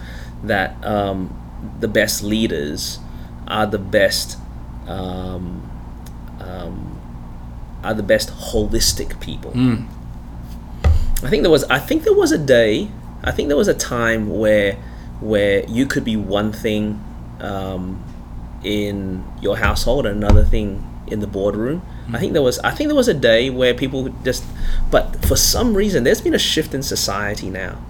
that 0.44 0.84
um, 0.84 1.34
the 1.80 1.88
best 1.88 2.22
leaders 2.22 3.00
are 3.48 3.66
the 3.66 3.78
best 3.78 4.38
um, 4.87 5.68
um, 6.40 7.00
are 7.82 7.94
the 7.94 8.02
best 8.02 8.30
holistic 8.30 9.20
people. 9.20 9.52
Mm. 9.52 9.87
I 11.22 11.28
think 11.30 11.42
there 11.42 11.50
was 11.50 11.64
I 11.64 11.78
think 11.78 12.04
there 12.04 12.14
was 12.14 12.30
a 12.30 12.38
day 12.38 12.90
I 13.22 13.32
think 13.32 13.48
there 13.48 13.56
was 13.56 13.68
a 13.68 13.74
time 13.74 14.38
where 14.38 14.74
where 15.20 15.64
you 15.66 15.87
could 15.87 16.04
be 16.04 16.16
one 16.16 16.52
thing 16.52 17.04
um, 17.40 18.02
in 18.62 19.24
your 19.40 19.56
household 19.56 20.06
and 20.06 20.22
another 20.22 20.44
thing 20.44 20.84
in 21.08 21.20
the 21.20 21.26
boardroom 21.26 21.82
I 22.12 22.18
think 22.18 22.32
there 22.32 22.42
was 22.42 22.58
I 22.60 22.70
think 22.70 22.88
there 22.88 22.96
was 22.96 23.08
a 23.08 23.14
day 23.14 23.50
where 23.50 23.74
people 23.74 24.08
just 24.24 24.44
but 24.90 25.24
for 25.26 25.36
some 25.36 25.74
reason 25.74 26.04
there's 26.04 26.20
been 26.20 26.34
a 26.34 26.38
shift 26.38 26.74
in 26.74 26.82
society 26.82 27.50
now. 27.50 27.84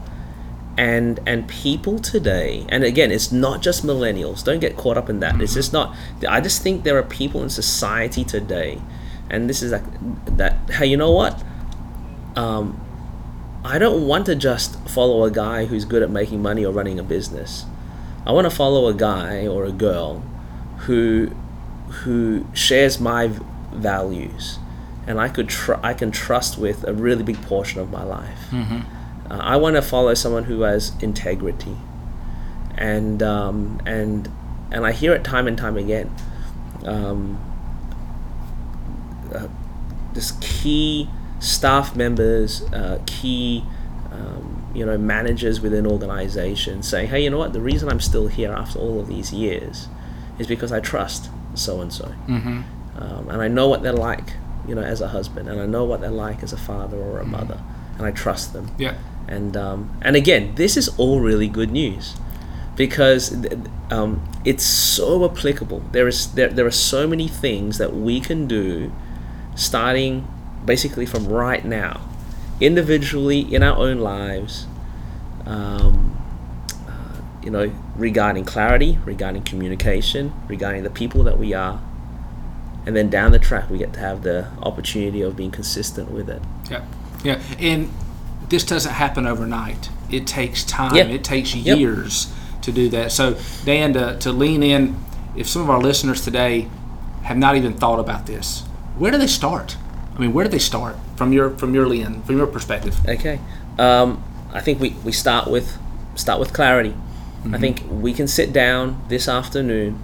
And 0.77 1.19
and 1.27 1.49
people 1.49 1.99
today, 1.99 2.65
and 2.69 2.85
again, 2.85 3.11
it's 3.11 3.33
not 3.33 3.63
just 3.63 3.85
millennials. 3.85 4.45
Don't 4.45 4.61
get 4.61 4.77
caught 4.77 4.97
up 4.97 5.11
in 5.11 5.19
that. 5.19 5.41
It's 5.41 5.55
just 5.55 5.73
not. 5.73 5.97
I 6.29 6.41
just 6.41 6.63
think 6.63 6.85
there 6.85 6.97
are 6.97 7.03
people 7.03 7.43
in 7.43 7.51
society 7.51 8.23
today, 8.23 8.81
and 9.29 9.51
this 9.51 9.61
is 9.61 9.73
like 9.73 9.83
that. 10.37 10.71
Hey, 10.71 10.87
you 10.87 10.97
know 10.97 11.11
what? 11.11 11.43
Um, 12.37 12.81
I 13.65 13.79
don't 13.79 14.07
want 14.07 14.27
to 14.27 14.37
just 14.37 14.79
follow 14.89 15.25
a 15.25 15.33
guy 15.33 15.65
who's 15.65 15.85
good 15.85 16.01
at 16.01 16.11
making 16.11 16.43
money 16.43 16.65
or 16.65 16.73
running 16.73 17.01
a 17.01 17.03
business. 17.03 17.65
I 18.25 18.31
want 18.31 18.49
to 18.49 18.55
follow 18.55 18.87
a 18.87 18.95
guy 18.95 19.49
or 19.49 19.65
a 19.65 19.73
girl 19.73 20.21
who 20.87 21.33
who 21.89 22.47
shares 22.55 23.01
my 23.01 23.33
values 23.73 24.59
and 25.07 25.19
I 25.19 25.29
could 25.29 25.49
tr- 25.49 25.81
I 25.83 25.95
can 25.95 26.11
trust 26.11 26.59
with 26.59 26.85
a 26.85 26.93
really 26.93 27.23
big 27.23 27.41
portion 27.43 27.81
of 27.81 27.91
my 27.91 28.03
life. 28.05 28.53
Uh, 29.31 29.39
I 29.41 29.57
want 29.57 29.77
to 29.77 29.83
follow 29.83 30.13
someone 30.15 30.45
who 30.45 30.63
has 30.63 30.93
integrity, 31.03 31.77
and 32.77 33.23
um, 33.23 33.81
and 33.87 34.29
and 34.71 34.85
I 34.87 34.93
hear 34.93 35.15
it 35.15 35.25
time 35.25 35.47
and 35.47 35.57
time 35.57 35.79
again. 35.79 36.15
Um, 36.85 37.39
uh, 39.35 39.49
just 40.15 40.41
key 40.43 41.09
staff 41.41 41.97
members, 41.97 42.63
uh, 42.73 43.01
key 43.07 43.65
um, 44.13 44.71
you 44.75 44.85
know 44.85 44.99
managers 44.99 45.61
within 45.63 45.87
organizations 45.87 46.87
saying, 46.87 47.09
"Hey, 47.09 47.25
you 47.25 47.31
know 47.31 47.39
what? 47.39 47.55
The 47.55 47.61
reason 47.63 47.89
I'm 47.89 48.01
still 48.01 48.29
here 48.29 48.53
after 48.53 48.79
all 48.79 49.01
of 49.01 49.09
these 49.09 49.33
years 49.33 49.89
is 50.39 50.47
because 50.47 50.71
I 50.71 50.81
trust 50.81 51.31
so 51.55 51.81
and 51.81 51.91
so, 51.93 52.15
Mm-hmm. 52.29 52.61
Um, 52.99 53.31
and 53.31 53.41
I 53.41 53.49
know 53.49 53.69
what 53.69 53.83
they're 53.83 53.93
like, 53.93 54.35
you 54.67 54.75
know, 54.75 54.83
as 54.83 55.01
a 55.01 55.09
husband, 55.09 55.49
and 55.49 55.61
I 55.61 55.67
know 55.67 55.85
what 55.85 56.01
they're 56.01 56.11
like 56.11 56.43
as 56.43 56.53
a 56.53 56.57
father 56.57 56.97
or 56.97 57.21
a 57.21 57.25
mother, 57.25 57.61
and 57.97 58.07
I 58.07 58.11
trust 58.11 58.53
them." 58.53 58.75
Yeah. 58.79 58.95
And 59.29 59.57
um, 59.57 59.97
and 60.03 60.17
again, 60.17 60.55
this 60.57 60.77
is 60.77 60.89
all 60.99 61.21
really 61.21 61.49
good 61.49 61.71
news 61.71 62.17
because 62.77 63.35
um, 63.91 64.27
it's 64.45 64.65
so 64.65 65.25
applicable. 65.25 65.81
There 65.93 66.09
is 66.09 66.33
there, 66.35 66.49
there 66.49 66.67
are 66.67 66.71
so 66.71 67.07
many 67.07 67.29
things 67.29 67.79
that 67.79 67.95
we 67.95 68.21
can 68.21 68.47
do, 68.47 68.93
starting 69.55 70.27
basically 70.65 71.07
from 71.07 71.27
right 71.27 71.65
now, 71.65 72.01
individually 72.61 73.41
in 73.41 73.63
our 73.63 73.77
own 73.77 73.99
lives. 73.99 74.67
Um, 75.45 76.17
uh, 76.87 77.21
you 77.43 77.51
know, 77.51 77.73
regarding 77.97 78.45
clarity, 78.45 78.99
regarding 79.05 79.43
communication, 79.43 80.33
regarding 80.47 80.83
the 80.83 80.91
people 80.91 81.23
that 81.25 81.39
we 81.39 81.55
are, 81.55 81.81
and 82.89 82.97
then 82.97 83.11
down 83.11 83.33
the 83.33 83.39
track 83.39 83.69
we 83.69 83.77
get 83.77 83.93
to 83.93 84.01
have 84.01 84.23
the 84.23 84.47
opportunity 84.63 85.21
of 85.21 85.37
being 85.37 85.51
consistent 85.51 86.11
with 86.11 86.31
it. 86.31 86.41
Yeah, 86.71 86.87
yeah, 87.23 87.39
and 87.59 87.93
this 88.49 88.65
doesn't 88.65 88.95
happen 88.95 89.27
overnight. 89.27 89.91
It 90.11 90.27
takes 90.27 90.65
time. 90.65 90.95
Yeah. 90.97 91.03
It 91.05 91.23
takes 91.23 91.55
Yep. 91.55 91.77
years 91.79 92.33
to 92.63 92.73
do 92.73 92.89
that. 92.89 93.13
So, 93.13 93.37
Dan, 93.67 93.93
to, 93.93 94.17
to 94.21 94.33
lean 94.33 94.63
in, 94.63 94.97
if 95.37 95.47
some 95.47 95.61
of 95.61 95.69
our 95.69 95.79
listeners 95.83 96.25
today 96.25 96.67
have 97.25 97.37
not 97.37 97.57
even 97.57 97.75
thought 97.75 98.01
about 98.01 98.25
this, 98.25 98.63
where 98.97 99.13
do 99.13 99.19
they 99.19 99.27
start? 99.27 99.77
I 100.17 100.19
mean, 100.19 100.33
where 100.33 100.47
do 100.47 100.51
they 100.51 100.59
start 100.59 100.97
from 101.17 101.31
your 101.35 101.51
from 101.59 101.75
your 101.75 101.87
lens, 101.87 102.25
from 102.27 102.39
your 102.39 102.47
perspective? 102.47 102.97
Okay. 103.07 103.39
Um, 103.79 104.25
I 104.55 104.61
think 104.63 104.81
we, 104.81 104.97
we 105.05 105.13
start 105.13 105.47
with 105.51 105.77
start 106.15 106.41
with 106.41 106.55
clarity. 106.55 106.95
I 107.53 107.59
think 107.59 107.85
we 107.91 108.15
can 108.15 108.27
sit 108.29 108.51
down 108.53 109.03
this 109.09 109.29
afternoon 109.29 110.03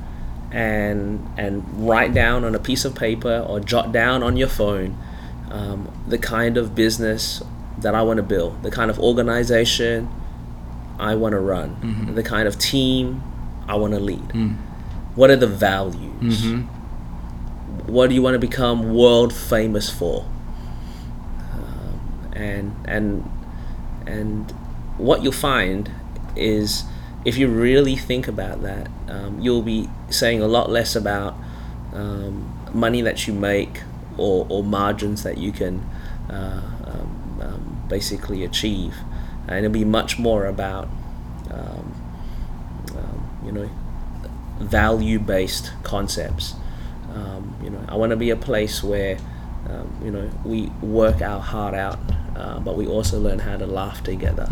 and 0.55 1.29
and 1.37 1.65
write 1.89 2.15
down 2.15 2.45
on 2.45 2.55
a 2.55 2.59
piece 2.59 2.85
of 2.85 2.95
paper 2.95 3.45
or 3.49 3.59
jot 3.61 3.91
down 3.93 4.23
on 4.23 4.37
your 4.37 4.49
phone 4.49 4.97
um, 5.51 5.91
the 6.07 6.17
kind 6.19 6.57
of 6.57 6.75
business 6.75 7.43
that 7.79 7.95
I 7.95 8.03
want 8.03 8.19
to 8.19 8.23
build, 8.23 8.63
the 8.63 8.71
kind 8.71 8.89
of 8.91 8.99
organization 9.01 10.09
I 10.99 11.17
want 11.17 11.33
to 11.33 11.41
run, 11.41 12.15
the 12.15 12.23
kind 12.23 12.47
of 12.49 12.57
team 12.59 13.21
I 13.69 13.75
want 13.75 13.95
to 13.95 14.01
lead. 14.01 14.33
What 15.17 15.31
are 15.31 15.37
the 15.37 15.47
values? 15.49 16.45
What 17.87 18.09
do 18.09 18.15
you 18.15 18.23
want 18.23 18.35
to 18.35 18.39
become 18.39 18.95
world 18.95 19.33
famous 19.35 19.91
for? 19.91 20.25
Um, 21.53 22.31
and 22.33 22.77
and 22.87 23.31
and 24.07 24.51
what 24.99 25.23
you'll 25.23 25.33
find 25.33 25.91
is 26.37 26.85
if 27.25 27.39
you 27.39 27.49
really 27.49 27.97
think 27.97 28.29
about 28.29 28.63
that, 28.63 28.89
um, 29.09 29.41
you'll 29.41 29.63
be 29.63 29.89
saying 30.11 30.43
a 30.43 30.47
lot 30.47 30.71
less 30.71 30.95
about 30.95 31.35
um, 31.95 32.53
money 32.73 33.01
that 33.03 33.27
you 33.27 33.33
make 33.33 33.83
or, 34.19 34.47
or 34.49 34.63
margins 34.63 35.23
that 35.23 35.39
you 35.39 35.53
can 35.53 35.81
uh, 36.29 36.61
um, 36.85 37.41
um, 37.41 37.83
basically 37.89 38.45
achieve, 38.45 38.95
and 39.47 39.59
it'll 39.65 39.73
be 39.73 39.85
much 39.85 40.19
more 40.19 40.47
about 40.47 40.89
um, 41.51 41.95
um, 42.97 43.41
you 43.45 43.53
know 43.53 43.71
value-based 44.59 45.73
concepts. 45.83 46.55
You 47.63 47.71
know, 47.71 47.83
I 47.89 47.97
want 47.97 48.11
to 48.11 48.17
be 48.17 48.31
a 48.31 48.37
place 48.37 48.83
where 48.83 49.17
you 50.03 50.11
know 50.11 50.31
we 50.45 50.67
work 50.83 51.23
our 51.23 51.41
heart 51.41 51.75
out, 51.75 51.99
uh, 52.37 52.59
but 52.61 52.77
we 52.77 52.87
also 52.87 53.19
learn 53.19 53.39
how 53.39 53.57
to 53.57 53.67
laugh 53.67 54.03
together. 54.03 54.47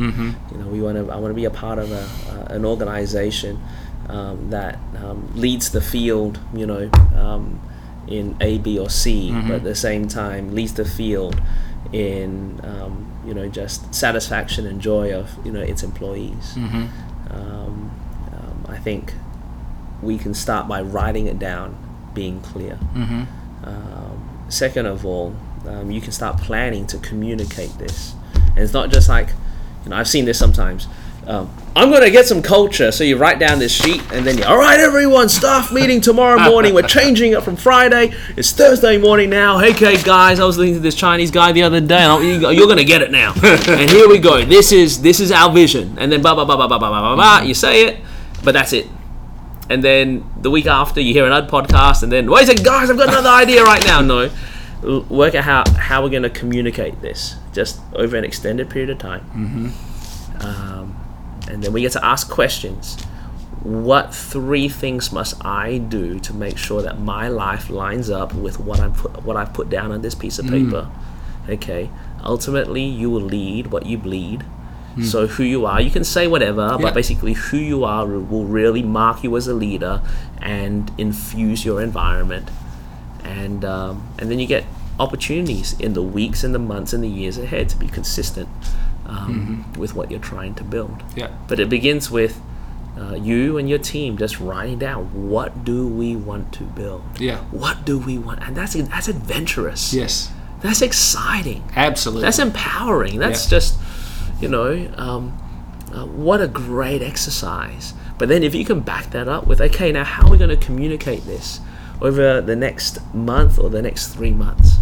You 0.52 0.58
know, 0.58 0.66
we 0.68 0.80
want 0.80 0.96
to. 0.98 1.10
I 1.12 1.16
want 1.16 1.30
to 1.30 1.34
be 1.34 1.44
a 1.46 1.50
part 1.50 1.78
of 1.78 1.90
a, 1.92 2.08
uh, 2.30 2.54
an 2.54 2.64
organization 2.64 3.60
um, 4.08 4.50
that 4.50 4.78
um, 5.02 5.30
leads 5.34 5.70
the 5.70 5.80
field. 5.80 6.38
You 6.54 6.66
know, 6.66 6.90
um, 7.16 7.60
in 8.06 8.36
A, 8.40 8.58
B, 8.58 8.78
or 8.78 8.90
C, 8.90 9.30
but 9.48 9.56
at 9.56 9.62
the 9.64 9.74
same 9.74 10.08
time 10.08 10.54
leads 10.54 10.74
the 10.74 10.84
field 10.84 11.40
in 11.92 12.60
um, 12.64 13.06
you 13.26 13.34
know 13.34 13.48
just 13.48 13.94
satisfaction 13.94 14.66
and 14.66 14.80
joy 14.80 15.12
of 15.12 15.30
you 15.44 15.52
know 15.52 15.60
its 15.60 15.82
employees. 15.82 16.56
Um, 17.30 17.90
um, 18.32 18.66
I 18.68 18.76
think 18.78 19.14
we 20.02 20.18
can 20.18 20.34
start 20.34 20.66
by 20.68 20.82
writing 20.82 21.26
it 21.28 21.38
down, 21.38 21.76
being 22.14 22.40
clear. 22.40 22.78
Um, 23.64 24.44
second 24.48 24.86
of 24.86 25.06
all, 25.06 25.34
um, 25.66 25.90
you 25.90 26.00
can 26.00 26.12
start 26.12 26.38
planning 26.38 26.86
to 26.88 26.98
communicate 26.98 27.76
this. 27.78 28.14
And 28.34 28.58
it's 28.58 28.72
not 28.72 28.90
just 28.90 29.08
like, 29.08 29.28
you 29.84 29.90
know, 29.90 29.96
I've 29.96 30.08
seen 30.08 30.24
this 30.24 30.38
sometimes. 30.38 30.88
Um, 31.26 31.54
I'm 31.76 31.90
going 31.90 32.02
to 32.02 32.10
get 32.10 32.26
some 32.26 32.42
culture. 32.42 32.90
So 32.90 33.04
you 33.04 33.16
write 33.16 33.38
down 33.38 33.60
this 33.60 33.72
sheet 33.72 34.02
and 34.12 34.26
then 34.26 34.38
you, 34.38 34.44
all 34.44 34.58
right, 34.58 34.80
everyone, 34.80 35.28
staff 35.28 35.72
meeting 35.72 36.00
tomorrow 36.00 36.38
morning. 36.50 36.74
We're 36.74 36.82
changing 36.82 37.32
it 37.32 37.42
from 37.42 37.56
Friday. 37.56 38.12
It's 38.36 38.50
Thursday 38.50 38.98
morning 38.98 39.30
now. 39.30 39.58
Hey, 39.58 39.72
okay, 39.72 40.02
guys, 40.02 40.40
I 40.40 40.44
was 40.44 40.58
listening 40.58 40.74
to 40.74 40.80
this 40.80 40.96
Chinese 40.96 41.30
guy 41.30 41.52
the 41.52 41.62
other 41.62 41.80
day 41.80 42.00
and 42.00 42.42
you're 42.42 42.66
going 42.66 42.78
to 42.78 42.84
get 42.84 43.02
it 43.02 43.12
now. 43.12 43.32
and 43.42 43.90
here 43.90 44.08
we 44.08 44.18
go. 44.18 44.44
This 44.44 44.72
is 44.72 45.00
this 45.00 45.20
is 45.20 45.30
our 45.30 45.52
vision. 45.52 45.96
And 45.98 46.10
then 46.10 46.22
blah, 46.22 46.34
blah, 46.34 46.44
blah, 46.44 46.56
blah, 46.56 46.66
blah, 46.66 46.78
blah, 46.78 46.90
blah, 46.90 47.14
blah. 47.14 47.40
You 47.42 47.54
say 47.54 47.86
it, 47.86 48.00
but 48.42 48.52
that's 48.52 48.72
it. 48.72 48.88
And 49.70 49.82
then 49.82 50.28
the 50.36 50.50
week 50.50 50.66
after, 50.66 51.00
you 51.00 51.14
hear 51.14 51.24
another 51.24 51.48
podcast 51.48 52.02
and 52.02 52.10
then, 52.10 52.28
wait 52.28 52.42
a 52.42 52.46
second, 52.46 52.64
guys, 52.64 52.90
I've 52.90 52.98
got 52.98 53.08
another 53.08 53.30
idea 53.30 53.62
right 53.62 53.82
now. 53.86 54.00
No 54.00 54.28
work 54.82 55.34
out 55.34 55.44
how 55.44 55.64
how 55.76 56.02
we're 56.02 56.10
going 56.10 56.22
to 56.22 56.30
communicate 56.30 57.00
this 57.00 57.36
just 57.52 57.80
over 57.94 58.16
an 58.16 58.24
extended 58.24 58.70
period 58.70 58.90
of 58.90 58.98
time, 58.98 59.20
mm-hmm. 59.34 60.46
um, 60.46 60.96
and 61.48 61.62
then 61.62 61.72
we 61.72 61.80
get 61.82 61.92
to 61.92 62.04
ask 62.04 62.28
questions. 62.30 63.00
What 63.62 64.12
three 64.12 64.68
things 64.68 65.12
must 65.12 65.44
I 65.44 65.78
do 65.78 66.18
to 66.18 66.34
make 66.34 66.58
sure 66.58 66.82
that 66.82 66.98
my 66.98 67.28
life 67.28 67.70
lines 67.70 68.10
up 68.10 68.34
with 68.34 68.58
what 68.58 68.80
I'm 68.80 68.92
put, 68.92 69.22
what 69.22 69.36
I've 69.36 69.54
put 69.54 69.70
down 69.70 69.92
on 69.92 70.02
this 70.02 70.16
piece 70.16 70.40
of 70.40 70.48
paper? 70.48 70.90
Okay. 71.48 71.88
Ultimately, 72.24 72.82
you 72.82 73.08
will 73.08 73.20
lead 73.20 73.68
what 73.68 73.86
you 73.86 73.98
bleed. 73.98 74.44
So 75.00 75.26
who 75.26 75.42
you 75.42 75.64
are, 75.64 75.80
you 75.80 75.90
can 75.90 76.04
say 76.04 76.26
whatever, 76.26 76.66
Yeah. 76.72 76.76
but 76.82 76.92
basically 76.92 77.32
who 77.32 77.56
you 77.56 77.82
are 77.82 78.06
will 78.06 78.44
really 78.44 78.82
mark 78.82 79.24
you 79.24 79.34
as 79.38 79.48
a 79.48 79.54
leader 79.54 80.02
and 80.42 80.90
infuse 80.98 81.64
your 81.64 81.80
environment, 81.80 82.50
and 83.40 83.64
um, 83.64 83.94
and 84.18 84.30
then 84.30 84.38
you 84.38 84.46
get 84.46 84.64
opportunities 85.00 85.68
in 85.80 85.94
the 85.94 86.02
weeks 86.02 86.44
and 86.44 86.54
the 86.54 86.58
months 86.58 86.92
and 86.92 87.02
the 87.02 87.08
years 87.08 87.38
ahead 87.38 87.68
to 87.70 87.76
be 87.76 87.88
consistent 87.88 88.48
um, 89.06 89.64
with 89.78 89.94
what 89.94 90.10
you're 90.10 90.20
trying 90.20 90.54
to 90.54 90.64
build. 90.64 91.02
Yeah. 91.16 91.30
But 91.48 91.58
it 91.60 91.68
begins 91.68 92.10
with 92.10 92.40
uh, 92.98 93.14
you 93.14 93.56
and 93.58 93.68
your 93.68 93.78
team 93.78 94.16
just 94.18 94.38
writing 94.38 94.78
down 94.78 95.28
what 95.30 95.64
do 95.64 95.88
we 95.88 96.14
want 96.14 96.52
to 96.58 96.64
build. 96.64 97.02
Yeah. 97.18 97.38
What 97.50 97.84
do 97.84 97.98
we 97.98 98.18
want, 98.18 98.42
and 98.46 98.56
that's 98.56 98.74
that's 98.74 99.08
adventurous. 99.08 99.92
Yes. 99.94 100.30
That's 100.60 100.82
exciting. 100.82 101.64
Absolutely. 101.74 102.22
That's 102.22 102.38
empowering. 102.38 103.18
That's 103.18 103.44
Yeah. 103.46 103.58
just, 103.58 103.78
you 104.40 104.48
know, 104.48 104.88
um, 104.96 105.36
uh, 105.92 106.06
what 106.06 106.40
a 106.40 106.46
great 106.46 107.02
exercise. 107.02 107.94
But 108.16 108.28
then 108.28 108.44
if 108.44 108.54
you 108.54 108.64
can 108.64 108.78
back 108.80 109.10
that 109.10 109.26
up 109.26 109.48
with, 109.48 109.60
okay, 109.60 109.90
now 109.90 110.04
how 110.04 110.24
are 110.26 110.30
we 110.30 110.38
going 110.38 110.56
to 110.56 110.64
communicate 110.66 111.24
this 111.26 111.58
over 112.02 112.40
the 112.40 112.56
next 112.56 112.98
month 113.14 113.58
or 113.58 113.70
the 113.70 113.80
next 113.80 114.08
three 114.08 114.32
months? 114.32 114.78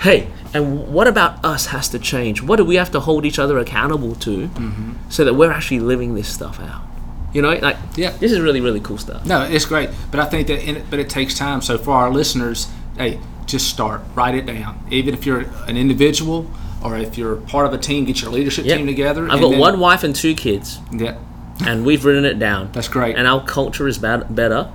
Hey, 0.00 0.28
and 0.52 0.92
what 0.92 1.06
about 1.06 1.42
us 1.44 1.66
has 1.66 1.88
to 1.90 1.98
change? 1.98 2.42
What 2.42 2.56
do 2.56 2.64
we 2.64 2.76
have 2.76 2.90
to 2.92 3.00
hold 3.00 3.24
each 3.24 3.38
other 3.38 3.58
accountable 3.58 4.14
to 4.16 4.48
mm-hmm. 4.48 4.92
so 5.08 5.24
that 5.24 5.34
we're 5.34 5.50
actually 5.52 5.80
living 5.80 6.14
this 6.14 6.28
stuff 6.28 6.60
out? 6.60 6.82
You 7.32 7.42
know, 7.42 7.54
like, 7.54 7.76
Yeah. 7.96 8.10
this 8.10 8.30
is 8.30 8.40
really, 8.40 8.60
really 8.60 8.80
cool 8.80 8.98
stuff. 8.98 9.24
No, 9.24 9.42
it's 9.42 9.64
great, 9.64 9.90
but 10.10 10.20
I 10.20 10.26
think 10.26 10.46
that 10.48 10.62
in 10.62 10.76
it, 10.76 10.84
but 10.90 10.98
it 10.98 11.08
takes 11.08 11.36
time. 11.36 11.62
So 11.62 11.78
for 11.78 11.92
our 11.92 12.10
listeners, 12.10 12.68
hey, 12.96 13.18
just 13.46 13.68
start, 13.68 14.02
write 14.14 14.34
it 14.34 14.46
down. 14.46 14.84
Even 14.90 15.14
if 15.14 15.26
you're 15.26 15.46
an 15.66 15.76
individual 15.76 16.50
or 16.82 16.96
if 16.96 17.16
you're 17.18 17.36
part 17.36 17.66
of 17.66 17.72
a 17.72 17.78
team, 17.78 18.04
get 18.04 18.20
your 18.20 18.30
leadership 18.30 18.66
Yep. 18.66 18.76
team 18.76 18.86
together. 18.86 19.24
I've 19.30 19.40
got 19.40 19.50
then- 19.50 19.58
one 19.58 19.80
wife 19.80 20.04
and 20.04 20.14
two 20.14 20.34
kids. 20.34 20.78
Yeah, 20.92 21.16
and 21.64 21.84
we've 21.84 22.04
written 22.04 22.24
it 22.24 22.38
down. 22.38 22.70
That's 22.72 22.88
great. 22.88 23.16
And 23.16 23.26
our 23.26 23.42
culture 23.42 23.88
is 23.88 23.98
bad, 23.98 24.34
better 24.34 24.68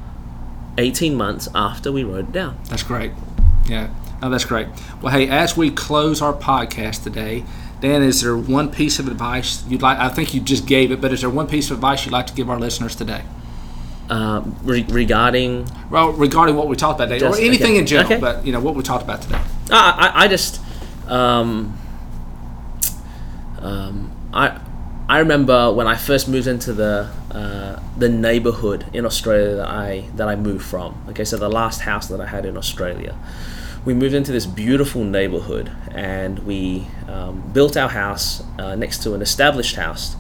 18 0.80 1.14
months 1.16 1.48
after 1.54 1.92
we 1.92 2.04
wrote 2.04 2.20
it 2.30 2.32
down. 2.32 2.58
that's 2.70 2.84
great. 2.84 3.12
Yeah, 3.68 3.90
no, 4.22 4.30
that's 4.30 4.46
great. 4.46 4.68
Well, 5.02 5.14
hey, 5.14 5.28
as 5.30 5.56
we 5.56 5.70
close 5.70 6.22
our 6.22 6.34
podcast 6.34 7.04
today, 7.04 7.44
Dan, 7.82 8.02
is 8.02 8.22
there 8.22 8.36
one 8.38 8.72
piece 8.72 8.98
of 9.00 9.08
advice 9.08 9.64
you'd 9.68 9.82
like? 9.82 9.98
I 10.00 10.10
think 10.10 10.34
you 10.34 10.42
just 10.42 10.66
gave 10.66 10.92
it, 10.92 11.00
but 11.02 11.14
is 11.14 11.22
there 11.22 11.30
one 11.30 11.48
piece 11.48 11.70
of 11.70 11.78
advice 11.78 12.06
you'd 12.06 12.12
like 12.12 12.28
to 12.28 12.34
give 12.34 12.50
our 12.50 12.60
listeners 12.60 12.96
today? 12.96 13.22
Um, 14.10 14.56
re- 14.64 14.86
regarding, 14.90 15.68
Well, 15.92 16.12
regarding 16.14 16.56
what 16.56 16.68
we 16.68 16.76
talked 16.76 17.00
about 17.00 17.10
today, 17.10 17.20
Just- 17.20 17.40
or 17.40 17.44
anything 17.44 17.72
okay. 17.74 17.78
in 17.80 17.86
general, 17.86 18.12
Okay. 18.14 18.20
but 18.20 18.46
you 18.46 18.52
know 18.52 18.60
what 18.60 18.74
we 18.76 18.82
talked 18.84 19.04
about 19.04 19.22
today. 19.22 19.40
I, 19.72 20.12
I, 20.16 20.24
I 20.24 20.28
just 20.28 20.60
um, 21.08 21.78
um, 23.60 24.12
I 24.34 24.60
I 25.10 25.18
remember 25.18 25.74
when 25.74 25.88
I 25.88 25.96
first 25.98 26.30
moved 26.30 26.46
into 26.46 26.72
the 26.72 27.10
uh, 27.32 27.82
the 27.98 28.10
neighborhood 28.10 28.86
in 28.94 29.08
Australia 29.08 29.56
that 29.56 29.68
I 29.68 30.06
that 30.16 30.28
I 30.28 30.36
moved 30.36 30.64
from. 30.64 31.04
Okay, 31.10 31.26
so 31.26 31.36
the 31.36 31.50
last 31.50 31.82
house 31.82 32.08
that 32.10 32.22
I 32.22 32.28
had 32.28 32.46
in 32.46 32.56
Australia, 32.56 33.18
we 33.86 33.96
moved 33.96 34.14
into 34.14 34.32
this 34.32 34.46
beautiful 34.46 35.04
neighborhood, 35.04 35.72
and 35.96 36.38
we 36.46 36.86
um, 37.08 37.42
built 37.54 37.76
our 37.76 37.90
house 37.90 38.44
uh, 38.60 38.76
next 38.76 39.02
to 39.02 39.16
an 39.16 39.24
established 39.24 39.78
house, 39.78 40.16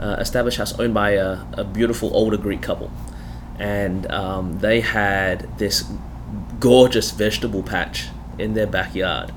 uh, 0.00 0.16
established 0.18 0.56
house 0.56 0.72
owned 0.80 0.94
by 0.94 1.10
a, 1.10 1.44
a 1.52 1.64
beautiful 1.64 2.10
older 2.16 2.38
Greek 2.38 2.62
couple, 2.62 2.90
and 3.58 4.10
um, 4.10 4.60
they 4.60 4.80
had 4.80 5.58
this 5.58 5.84
gorgeous 6.58 7.10
vegetable 7.10 7.62
patch 7.62 8.08
in 8.38 8.54
their 8.54 8.66
backyard. 8.66 9.32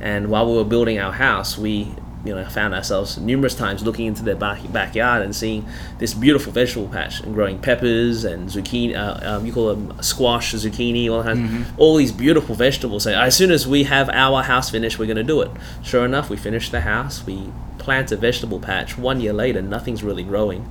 And 0.00 0.28
while 0.28 0.46
we 0.48 0.56
were 0.56 0.64
building 0.64 1.00
our 1.00 1.12
house, 1.12 1.58
we 1.58 1.94
you 2.24 2.34
know 2.34 2.44
found 2.46 2.74
ourselves 2.74 3.18
numerous 3.18 3.54
times 3.54 3.82
looking 3.82 4.06
into 4.06 4.22
their 4.22 4.36
back, 4.36 4.60
backyard 4.72 5.22
and 5.22 5.34
seeing 5.34 5.66
this 5.98 6.14
beautiful 6.14 6.52
vegetable 6.52 6.88
patch 6.88 7.20
and 7.20 7.34
growing 7.34 7.58
peppers 7.58 8.24
and 8.24 8.48
zucchini. 8.48 8.94
Uh, 8.94 9.36
um, 9.36 9.46
you 9.46 9.52
call 9.52 9.74
them 9.74 10.02
squash, 10.02 10.54
zucchini, 10.54 11.10
all 11.10 11.22
that, 11.22 11.36
mm-hmm. 11.36 11.62
all 11.78 11.96
these 11.96 12.12
beautiful 12.12 12.54
vegetables. 12.54 13.02
So 13.04 13.12
as 13.12 13.36
soon 13.36 13.50
as 13.50 13.66
we 13.66 13.84
have 13.84 14.08
our 14.10 14.42
house 14.42 14.70
finished, 14.70 14.98
we're 14.98 15.06
going 15.06 15.16
to 15.16 15.24
do 15.24 15.40
it. 15.42 15.50
Sure 15.82 16.04
enough, 16.04 16.30
we 16.30 16.36
finished 16.36 16.72
the 16.72 16.80
house. 16.80 17.24
We 17.26 17.50
plant 17.78 18.12
a 18.12 18.16
vegetable 18.16 18.60
patch. 18.60 18.96
One 18.96 19.20
year 19.20 19.32
later, 19.32 19.60
nothing's 19.60 20.02
really 20.02 20.22
growing, 20.22 20.70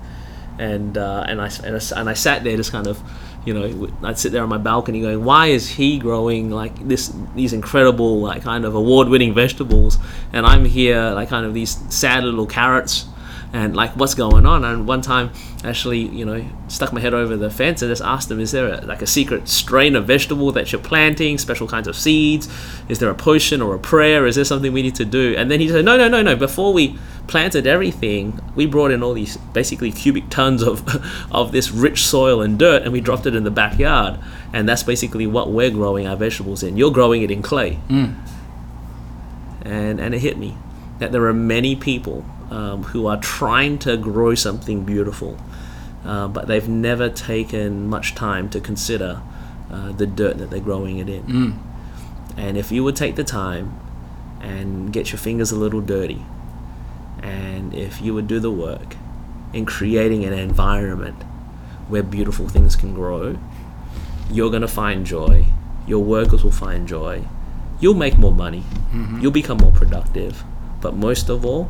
and 0.57 0.97
uh, 0.97 1.25
and 1.27 1.41
I 1.41 1.49
and 1.63 1.75
I, 1.75 1.99
and 1.99 2.09
I 2.09 2.13
sat 2.13 2.43
there 2.43 2.57
just 2.57 2.71
kind 2.71 2.87
of 2.87 3.01
you 3.45 3.53
know, 3.53 3.89
I'd 4.03 4.17
sit 4.17 4.31
there 4.31 4.43
on 4.43 4.49
my 4.49 4.57
balcony 4.57 5.01
going, 5.01 5.23
why 5.23 5.47
is 5.47 5.67
he 5.67 5.99
growing 5.99 6.49
like 6.49 6.87
this, 6.87 7.13
these 7.35 7.53
incredible, 7.53 8.21
like 8.21 8.43
kind 8.43 8.65
of 8.65 8.75
award-winning 8.75 9.33
vegetables, 9.33 9.97
and 10.31 10.45
I'm 10.45 10.65
here 10.65 11.11
like 11.11 11.29
kind 11.29 11.45
of 11.45 11.53
these 11.53 11.77
sad 11.93 12.23
little 12.23 12.45
carrots, 12.45 13.05
and 13.51 13.75
like 13.75 13.95
what's 13.95 14.15
going 14.15 14.45
on? 14.45 14.65
And 14.65 14.87
one 14.87 15.01
time, 15.01 15.31
actually, 15.63 15.99
you 15.99 16.25
know, 16.25 16.43
stuck 16.69 16.91
my 16.91 16.99
head 16.99 17.13
over 17.13 17.37
the 17.37 17.51
fence 17.51 17.81
and 17.81 17.91
just 17.91 18.01
asked 18.01 18.31
him, 18.31 18.39
is 18.39 18.51
there 18.51 18.73
a, 18.73 18.81
like 18.85 19.01
a 19.01 19.07
secret 19.07 19.47
strain 19.47 19.95
of 19.95 20.07
vegetable 20.07 20.51
that 20.53 20.71
you're 20.71 20.81
planting, 20.81 21.37
special 21.37 21.67
kinds 21.67 21.87
of 21.87 21.95
seeds? 21.95 22.49
Is 22.89 22.97
there 22.97 23.11
a 23.11 23.15
potion 23.15 23.61
or 23.61 23.75
a 23.75 23.79
prayer? 23.79 24.25
Is 24.25 24.35
there 24.35 24.45
something 24.45 24.73
we 24.73 24.81
need 24.81 24.95
to 24.95 25.05
do? 25.05 25.35
And 25.37 25.51
then 25.51 25.59
he 25.59 25.69
said, 25.69 25.85
no, 25.85 25.97
no, 25.97 26.07
no, 26.07 26.23
no. 26.23 26.35
Before 26.35 26.73
we 26.73 26.97
planted 27.27 27.65
everything, 27.65 28.39
we 28.55 28.65
brought 28.65 28.91
in 28.91 29.01
all 29.01 29.13
these 29.13 29.37
basically 29.53 29.91
cubic 29.91 30.29
tons 30.29 30.61
of 30.61 30.83
of 31.31 31.51
this 31.51 31.71
rich 31.71 32.05
soil 32.05 32.41
and 32.41 32.59
dirt, 32.59 32.83
and 32.83 32.91
we 32.91 33.01
dropped 33.01 33.25
it 33.25 33.35
in 33.35 33.43
the 33.43 33.51
backyard, 33.51 34.19
and 34.51 34.67
that's 34.67 34.83
basically 34.83 35.27
what 35.27 35.51
we're 35.51 35.71
growing 35.71 36.07
our 36.07 36.15
vegetables 36.15 36.63
in. 36.63 36.77
You're 36.77 36.91
growing 36.91 37.21
it 37.21 37.31
in 37.31 37.41
clay, 37.41 37.79
mm. 37.87 38.15
and 39.61 39.99
and 39.99 40.13
it 40.13 40.19
hit 40.19 40.37
me 40.37 40.57
that 40.99 41.11
there 41.11 41.25
are 41.25 41.33
many 41.33 41.75
people 41.75 42.25
um, 42.51 42.83
who 42.83 43.07
are 43.07 43.17
trying 43.17 43.77
to 43.79 43.97
grow 43.97 44.35
something 44.35 44.83
beautiful, 44.83 45.37
uh, 46.05 46.27
but 46.27 46.47
they've 46.47 46.69
never 46.69 47.09
taken 47.09 47.87
much 47.87 48.15
time 48.15 48.49
to 48.49 48.59
consider 48.59 49.21
uh, 49.71 49.91
the 49.93 50.05
dirt 50.05 50.37
that 50.37 50.49
they're 50.49 50.59
growing 50.59 50.99
it 50.99 51.09
in. 51.09 51.23
Mm. 51.23 51.57
And 52.37 52.57
if 52.57 52.71
you 52.71 52.83
would 52.83 52.95
take 52.95 53.15
the 53.15 53.23
time 53.23 53.79
and 54.41 54.91
get 54.91 55.11
your 55.11 55.19
fingers 55.19 55.51
a 55.51 55.55
little 55.55 55.81
dirty 55.81 56.23
and 57.23 57.73
if 57.73 58.01
you 58.01 58.13
would 58.13 58.27
do 58.27 58.39
the 58.39 58.51
work 58.51 58.95
in 59.53 59.65
creating 59.65 60.25
an 60.25 60.33
environment 60.33 61.23
where 61.87 62.03
beautiful 62.03 62.47
things 62.47 62.75
can 62.75 62.93
grow, 62.93 63.37
you're 64.29 64.49
going 64.49 64.61
to 64.61 64.67
find 64.67 65.05
joy. 65.05 65.45
Your 65.87 66.03
workers 66.03 66.43
will 66.43 66.51
find 66.51 66.87
joy. 66.87 67.23
You'll 67.79 67.93
make 67.93 68.17
more 68.17 68.31
money. 68.31 68.61
Mm-hmm. 68.91 69.21
You'll 69.21 69.31
become 69.31 69.57
more 69.57 69.71
productive. 69.71 70.43
But 70.81 70.95
most 70.95 71.29
of 71.29 71.45
all, 71.45 71.69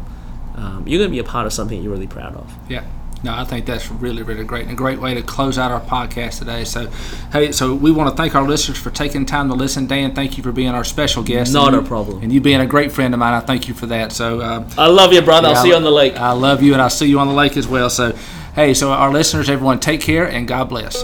um, 0.56 0.88
you're 0.88 1.00
going 1.00 1.10
to 1.10 1.16
be 1.16 1.20
a 1.20 1.24
part 1.24 1.46
of 1.46 1.54
something 1.54 1.82
you're 1.82 1.92
really 1.92 2.08
proud 2.08 2.36
of. 2.36 2.52
Yeah. 2.70 2.86
No, 3.24 3.34
I 3.34 3.46
think 3.46 3.66
that's 3.66 3.90
really, 3.90 4.22
really 4.22 4.44
great 4.44 4.64
and 4.64 4.72
a 4.72 4.76
great 4.76 5.00
way 5.00 5.14
to 5.14 5.22
close 5.22 5.58
out 5.58 5.72
our 5.72 5.80
podcast 5.80 6.40
today. 6.40 6.66
So, 6.66 6.90
hey, 7.32 7.54
so 7.54 7.74
we 7.74 7.90
want 7.90 8.10
to 8.10 8.16
thank 8.16 8.36
our 8.36 8.44
listeners 8.44 8.78
for 8.78 8.90
taking 8.90 9.26
time 9.26 9.48
to 9.48 9.54
listen. 9.54 9.88
Dan, 9.88 10.14
thank 10.14 10.36
you 10.38 10.44
for 10.44 10.52
being 10.52 10.70
our 10.70 10.84
special 10.84 11.24
guest. 11.24 11.54
Not 11.54 11.74
and 11.74 11.86
a 11.86 11.88
problem. 11.88 12.22
And 12.22 12.34
you 12.34 12.42
being 12.42 12.60
a 12.60 12.66
great 12.66 12.92
friend 12.92 13.14
of 13.14 13.22
mine, 13.22 13.34
I 13.34 13.40
thank 13.40 13.70
you 13.70 13.74
for 13.74 13.86
that. 13.86 14.12
So, 14.12 14.42
uh, 14.42 14.70
I 14.78 14.88
love 14.88 15.14
you, 15.14 15.22
brother. 15.22 15.48
yeah, 15.48 15.56
I'll 15.56 15.64
see 15.64 15.70
you 15.70 15.76
on 15.76 15.84
the 15.84 15.92
lake. 15.92 16.18
I 16.18 16.34
love 16.34 16.62
you, 16.62 16.74
and 16.74 16.82
I'll 16.82 16.90
see 16.90 17.08
you 17.08 17.18
on 17.20 17.28
the 17.28 17.34
lake 17.34 17.56
as 17.56 17.66
well. 17.66 17.90
So, 17.90 18.14
hey, 18.56 18.74
so 18.74 18.92
our 18.92 19.10
listeners, 19.10 19.50
everyone, 19.50 19.80
take 19.80 20.02
care 20.02 20.30
and 20.30 20.46
God 20.46 20.68
bless. 20.68 21.02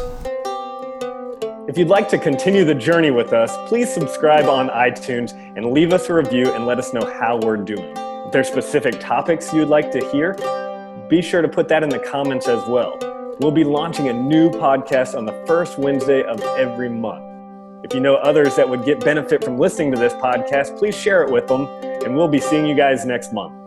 If 1.69 1.77
you'd 1.77 1.88
like 1.88 2.10
to 2.10 2.17
continue 2.17 2.65
the 2.65 2.75
journey 2.75 3.12
with 3.12 3.32
us, 3.32 3.55
please 3.69 3.93
subscribe 3.93 4.45
on 4.45 4.69
iTunes 4.69 5.34
and 5.55 5.71
leave 5.71 5.93
us 5.93 6.10
a 6.10 6.13
review 6.13 6.51
and 6.51 6.65
let 6.65 6.79
us 6.79 6.93
know 6.93 7.05
how 7.19 7.38
we're 7.38 7.58
doing. 7.58 7.93
If 7.95 8.34
there's 8.34 8.47
specific 8.47 8.99
topics 8.99 9.53
you'd 9.53 9.69
like 9.69 9.91
to 9.91 9.99
hear, 10.12 10.36
be 11.10 11.24
sure 11.24 11.41
to 11.41 11.48
put 11.48 11.67
that 11.69 11.82
in 11.82 11.89
the 11.89 11.98
comments 11.98 12.48
as 12.48 12.63
well. 12.67 12.98
We'll 13.39 13.52
be 13.52 13.63
launching 13.63 14.10
a 14.10 14.13
new 14.13 14.52
podcast 14.52 15.17
on 15.17 15.26
the 15.26 15.34
first 15.48 15.80
Wednesday 15.80 16.24
of 16.24 16.39
every 16.56 16.89
month. 16.89 17.26
If 17.84 17.95
you 17.95 18.00
know 18.00 18.15
others 18.15 18.56
that 18.58 18.69
would 18.69 18.86
get 18.86 19.00
benefit 19.00 19.43
from 19.43 19.58
listening 19.58 19.91
to 19.93 20.00
this 20.00 20.13
podcast, 20.13 20.78
please 20.78 20.95
share 20.95 21.24
it 21.24 21.32
with 21.32 21.48
them, 21.48 21.65
and 22.06 22.15
we'll 22.15 22.28
be 22.28 22.39
seeing 22.39 22.67
you 22.67 22.76
guys 22.76 23.06
next 23.06 23.34
month. 23.34 23.59